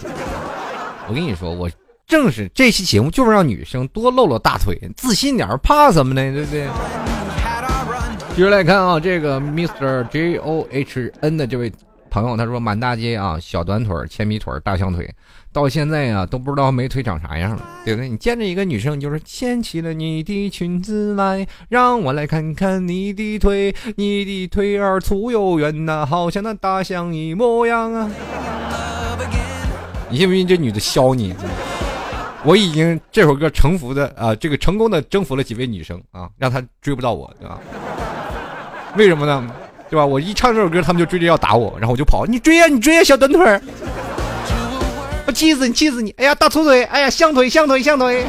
[1.07, 1.69] 我跟你说，我
[2.09, 6.21] 正是这期节目就是让女生多露露大腿，自信点，怕什么呢？
[6.33, 6.67] 对不对？”
[8.35, 11.71] 接着来看啊，这个 Mr J O H N 的这位
[12.09, 15.07] 朋友，他说：“满大街啊，小短腿、铅笔腿、大象腿。”
[15.53, 18.09] 到现在啊，都不知道美腿长啥样了，对不对？
[18.09, 28.09] 你见着一个女生，就是掀起了你的裙子来，让我来看看你的腿，你的腿儿粗又圆呐，好像那大象一模样啊！
[30.09, 31.35] 你信不信这女的削你？
[32.45, 37.59] 我已经这首歌征服的啊，这个成功的征服了几位女生啊，让她追不到我，对吧？
[38.95, 39.45] 为什么呢？
[39.89, 40.05] 对吧？
[40.05, 43.61] 我一唱这首歌，他们就追着要打我，然后我就跑，你追呀，你追呀，小短腿儿。
[45.27, 45.73] 我气死你！
[45.73, 46.09] 气死你！
[46.17, 46.83] 哎呀，大粗腿！
[46.85, 48.25] 哎呀，象腿，象腿，象腿！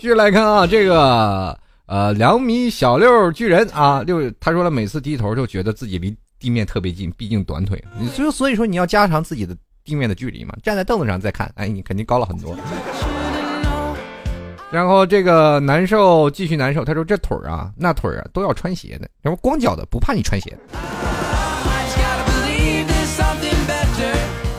[0.00, 7.82] 继续来看啊，这个呃，两米小六巨人啊，六他说了，每次低头就觉得自己离地面特别近，毕竟短腿。
[7.98, 12.56] 你就所以说你要加长自己的地面的距离嘛，站在凳子上再看，哎，你肯定高了很多。
[14.70, 20.58] 然后这个难受继续难受，他说这腿儿啊，那腿儿啊都要穿鞋的，然后光脚的不怕你穿鞋。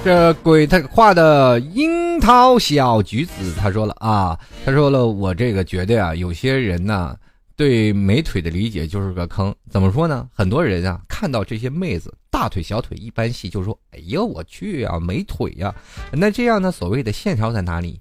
[0.03, 7.13] 这鬼他画的樱桃小橘子，他说了啊，他说了，我这个觉得啊，有些人呢
[7.57, 9.53] 对美腿的理解就是个坑。
[9.69, 10.29] 怎么说呢？
[10.31, 15.73] 很多人啊看到这些妹子大腿小腿一般细，就说哎呀我去啊美腿呀。
[16.11, 17.99] 那这样呢，所谓的线条在哪里？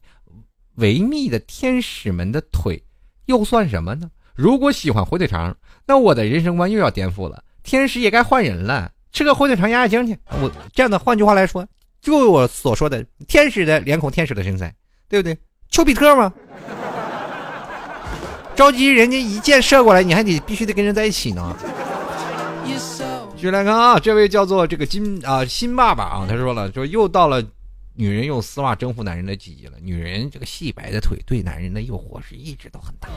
[0.74, 2.84] 维密的天使们的腿
[3.24, 4.11] 又算什么呢？
[4.34, 7.42] 如果喜欢火腿肠，那我的人生观又要颠覆了。
[7.62, 10.18] 天使也该换人了，吃个火腿肠压压惊去。
[10.42, 11.66] 我这样的，换句话来说，
[12.02, 14.74] 就我所说的天使的脸孔，天使的身材，
[15.09, 15.38] 对不对？
[15.70, 16.30] 丘比特吗？
[18.57, 21.54] 着急人家一箭射过来，你还得必须得跟人在一起呢。
[23.36, 27.44] 继续来看啊，这位叫做这个金啊新爸爸啊，他说了，说又到了。
[27.98, 29.72] 女人用丝袜征服男人的季节了。
[29.80, 33.09] 女人这个细白的腿对男人的诱惑是一直都很大，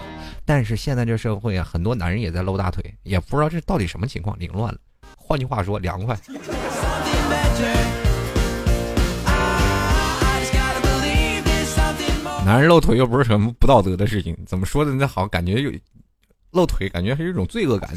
[0.45, 4.79] 但是现在这社会啊，很多男人也在露大腿，也不知道这到底什么情况，凌乱了。
[5.17, 6.17] 换句话说，凉快。
[12.49, 14.91] 男人露腿又不是什么不道德的事情，怎么说的？
[14.91, 15.71] 那好，感觉有
[16.49, 17.91] 露腿，感觉是一种罪恶感。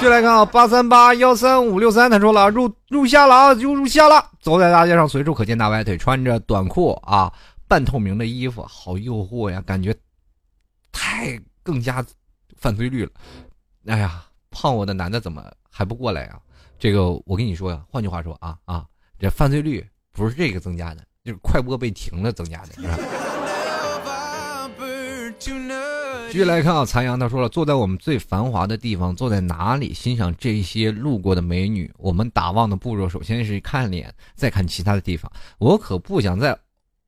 [0.00, 4.24] 就来看啊，八三八幺三五六三，他说了入入夏了啊，就入夏了。
[4.40, 7.32] 走在大街上，随处可见大白腿，穿着短裤啊，
[7.66, 9.92] 半透明的衣服，好诱惑呀，感觉
[10.92, 12.06] 太更加
[12.56, 13.10] 犯罪率了。
[13.86, 14.22] 哎呀，
[14.52, 16.38] 胖我的男的怎么还不过来呀？
[16.78, 18.86] 这个我跟你说呀，换句话说啊啊，
[19.18, 23.29] 这犯罪率不是这个增加的，就是快播被停了增加的。
[26.30, 31.90] 继续来看啊，残阳他说了，坐在我们最繁华的地方，坐在哪里欣赏这些路过的美女？
[31.98, 35.30] 我们打望的步骤，首先是看脸，再看其他的地方。
[35.58, 36.56] 我可不想再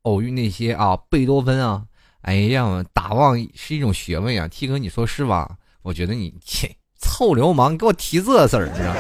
[0.03, 1.85] 偶遇那些啊贝多芬啊！
[2.23, 5.57] 哎呀，打望是一种学问呀，T 哥你说是吧？
[5.83, 8.93] 我觉得你切臭流氓，给我提这事儿，知道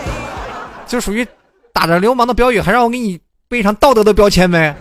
[0.86, 1.26] 就属于
[1.72, 3.18] 打着流氓的标语，还让我给你
[3.48, 4.76] 背上道德的标签呗。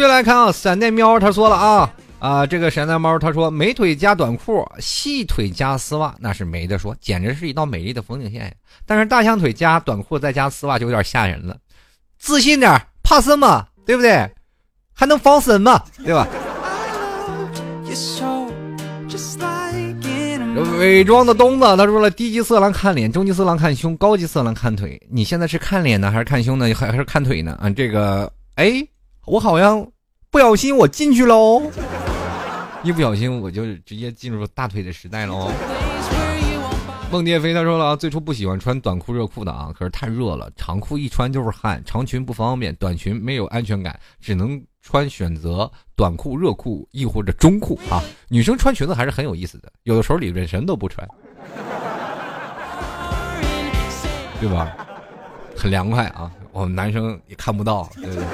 [0.00, 8.50] 续来看啊，闪电喵他说了啊啊，这个闪电猫他说美腿加短裤，细腿加丝袜，那是没得说，简直是一道美丽的风景线呀。
[8.86, 11.54] 但是大象腿加短裤再加丝袜就有点吓人了。
[12.18, 13.66] 自信点，怕什么？
[13.84, 14.26] 对不对？
[14.94, 15.82] 还能防身嘛？
[16.04, 16.26] 对吧？
[20.78, 25.00] 伪装的东子他说了，低级色狼看脸，中级色狼看胸，高级色狼看腿。
[25.10, 26.72] 你现在是看脸呢，还是看胸呢？
[26.74, 27.58] 还还是看腿呢？
[27.60, 28.86] 啊，这个哎。
[29.30, 29.86] 我好像
[30.28, 31.62] 不小心我进去喽，
[32.82, 35.52] 一不小心我就直接进入大腿的时代喽。
[37.12, 48.02] 梦蝶飞他说了啊，最初不喜欢穿短裤热裤的啊，可是太热了，长裤一穿就是汗，长裙不方便，短裙没有安全感，只能穿选择短裤、热裤亦或者中裤啊。
[48.28, 51.06] 女生穿裙子还是很有意思的，有的时候里面什么都不穿，
[54.40, 54.76] 对吧？
[55.56, 58.24] 很凉快啊，我们男生也看不到，对不对？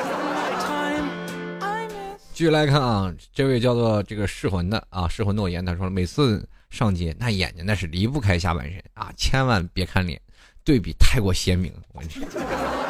[2.37, 10.21] 继续来看啊，这位叫做这个噬魂的啊，噬魂诺言，他说每次上街那眼睛那是离不开下半身啊，千万别看脸，
[10.63, 11.73] 对比太过鲜明。
[11.95, 12.21] 我去，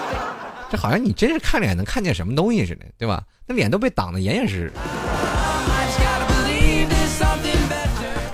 [0.69, 3.23] 这好像你真是看脸能看见什么东西似的，对吧？
[3.47, 4.73] 那脸都被挡得严严实实。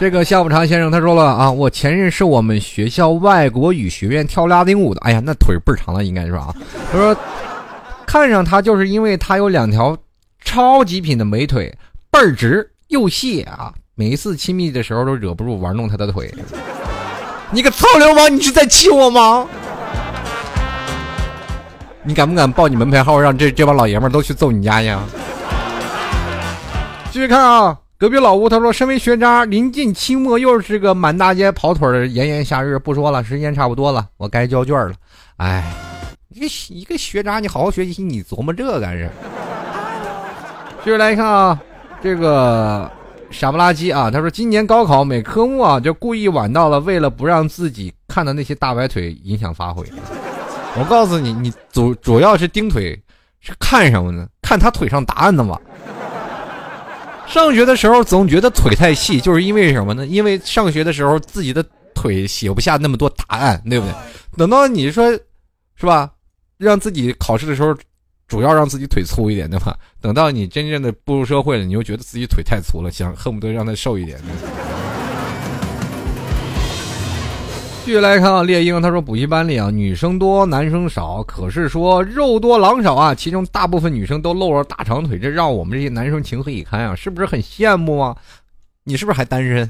[0.00, 6.56] 这个下午茶先生他说了啊，我前任是我们学校外国语学院跳拉丁舞的，哎呀，那腿倍儿长了，应该是啊。
[6.90, 7.14] 他说
[8.06, 9.94] 看上他就是因为他有两条。
[10.45, 11.72] 超极品的美腿，
[12.11, 13.72] 倍儿直又细啊！
[13.95, 16.32] 每一次亲密的时候都忍不住玩弄他的腿。
[17.51, 19.47] 你个臭流氓，你是在气我吗？
[22.03, 25.01] 你敢不敢报你门牌号，让这这帮老爷们都去揍你家呀？
[27.12, 32.78] 继续看啊，隔壁老吴他说，身为学渣，临近期末又是个满大街跑腿的炎炎夏日。
[32.78, 34.95] 不说了，时间差不多了，我该交卷了。
[35.36, 35.72] 哎，
[36.30, 39.07] 一个一个学渣，你好好学习，你琢磨这干啥？
[40.85, 41.62] 接着来看啊，
[42.03, 42.91] 这个
[43.30, 49.87] 傻不拉几啊，他说今年高考每科目啊就故意晚到了，为了不让自己看到那些大白腿影响发挥。
[50.76, 53.01] 我告诉你，你主主要是盯腿，
[53.39, 54.26] 是看什么呢？
[54.43, 55.57] 看他腿上答案的嘛。
[57.28, 60.05] 上学的时候总觉得腿太细，就是因为什么呢？
[60.05, 61.64] 因为上学的时候自己的
[61.95, 63.95] 腿写不下那么多答案，对不对？
[64.37, 65.12] 等到你说，
[65.76, 66.11] 是吧？
[66.59, 67.72] 让自己考试的时候。
[68.28, 69.76] 主要让自己腿粗一点，对吧？
[70.00, 74.18] 等到你真正的步入社会了，你又觉得自己腿太粗了，想恨不得让他瘦一点。
[77.84, 86.94] 继续来看啊，猎鹰他说补习班里啊女生多男生少，可是说肉多狼少啊，其中大部分女生都露着大长腿，这让我们这些男生情何以堪啊？
[86.94, 88.16] 是不是很羡慕啊？
[88.84, 89.68] 你是不是还单身？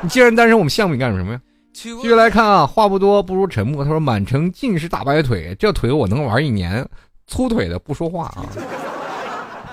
[0.00, 1.40] 你 既然单身，我们羡慕你干什么呀？
[1.74, 3.84] 继续来看啊，话不多不如沉默。
[3.84, 6.88] 他说满城尽是大白腿，这腿我能玩一年。
[7.26, 8.46] 粗腿的不说话啊，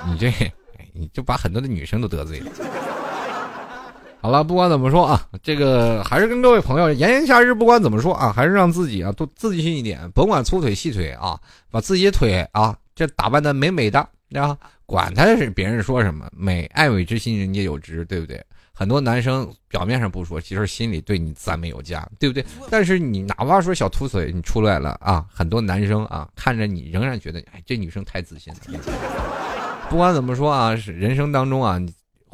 [0.07, 0.31] 你这
[0.93, 2.51] 你就把很多的女生都得罪了。
[4.21, 11.37] 好了，不管怎么说啊，这个还是跟各位朋友，炎炎夏日，不管怎么说啊，还是让自己啊多自信一点，甭管粗腿细腿啊，
[11.69, 13.99] 把自己的腿啊这打扮的美美的，
[14.35, 18.41] 啊，管他是别人说什么，美爱美之心，人皆有之，对不对？
[18.74, 22.43] 很多男生表面上不说，其实心里对你赞美有加，对不对？
[22.69, 28.59] 但是你哪怕说小秃嘴你出来了啊，很多男生啊看着你仍然觉得，哎，这女生太自信了。
[29.89, 31.80] 不管怎么说啊，是人生当中啊。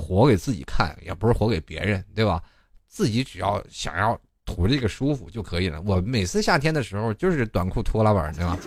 [0.02, 2.42] 活给自己看，也不是活给别人，对吧？
[2.88, 5.82] 自己只要想要图这个舒服就可以了。
[5.82, 8.58] 我每次夏天的时候就是短裤拖拉板，对吧？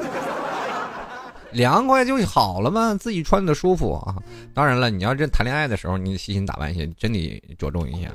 [1.52, 4.16] 凉快就好了嘛，自己穿的舒服啊。
[4.54, 8.14] 当然了，你要这谈恋爱的时候，你细心打扮一些，真得着重一些啊。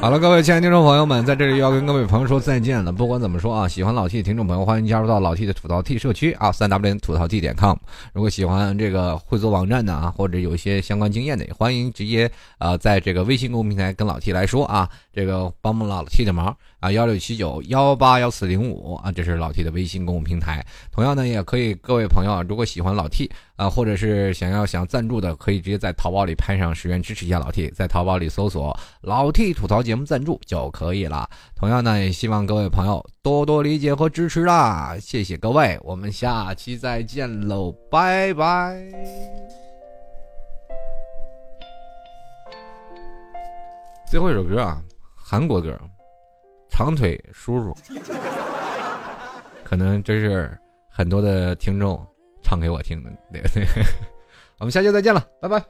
[0.00, 2.90] 好了，各位亲爱的听众朋友们，在这里要跟各位朋友说再见了。
[2.90, 7.76] 不管怎么说啊，喜欢老 T 的听众朋友，欢迎加入到老 T 的吐槽 T 社区啊，三 W 吐槽 T 点 com。
[8.14, 20.64] 如果喜欢这个会做网站的啊，或者有一些相关经验的，也欢迎直接啊，在这个微信公众平台跟老 T 来说啊，这个帮帮老 T 的忙啊，幺六七九幺八幺四零五啊，这是老 T 的微信公众平台。
[20.90, 23.30] 同样呢，也可以各位朋友啊，如果喜欢老 T。
[23.56, 31.28] 啊，或者是想要想赞助的，可以直接在淘宝里拍上十元支持一下老 T，在淘宝里搜索“老 T 吐槽节目赞助”就可以了。
[31.54, 38.82] 同样呢，也希望各位朋友多多理解和支持啦，谢谢各位，我们下期再见喽，拜拜。
[44.10, 44.82] 最后一首歌啊，
[45.30, 45.78] 韩国歌，
[46.68, 47.72] 长腿叔叔，
[49.62, 50.58] 可能这是
[50.88, 52.04] 很多的听众。
[52.42, 53.64] 唱给我听的，对对，
[54.58, 55.64] 我们下期再见了，拜拜。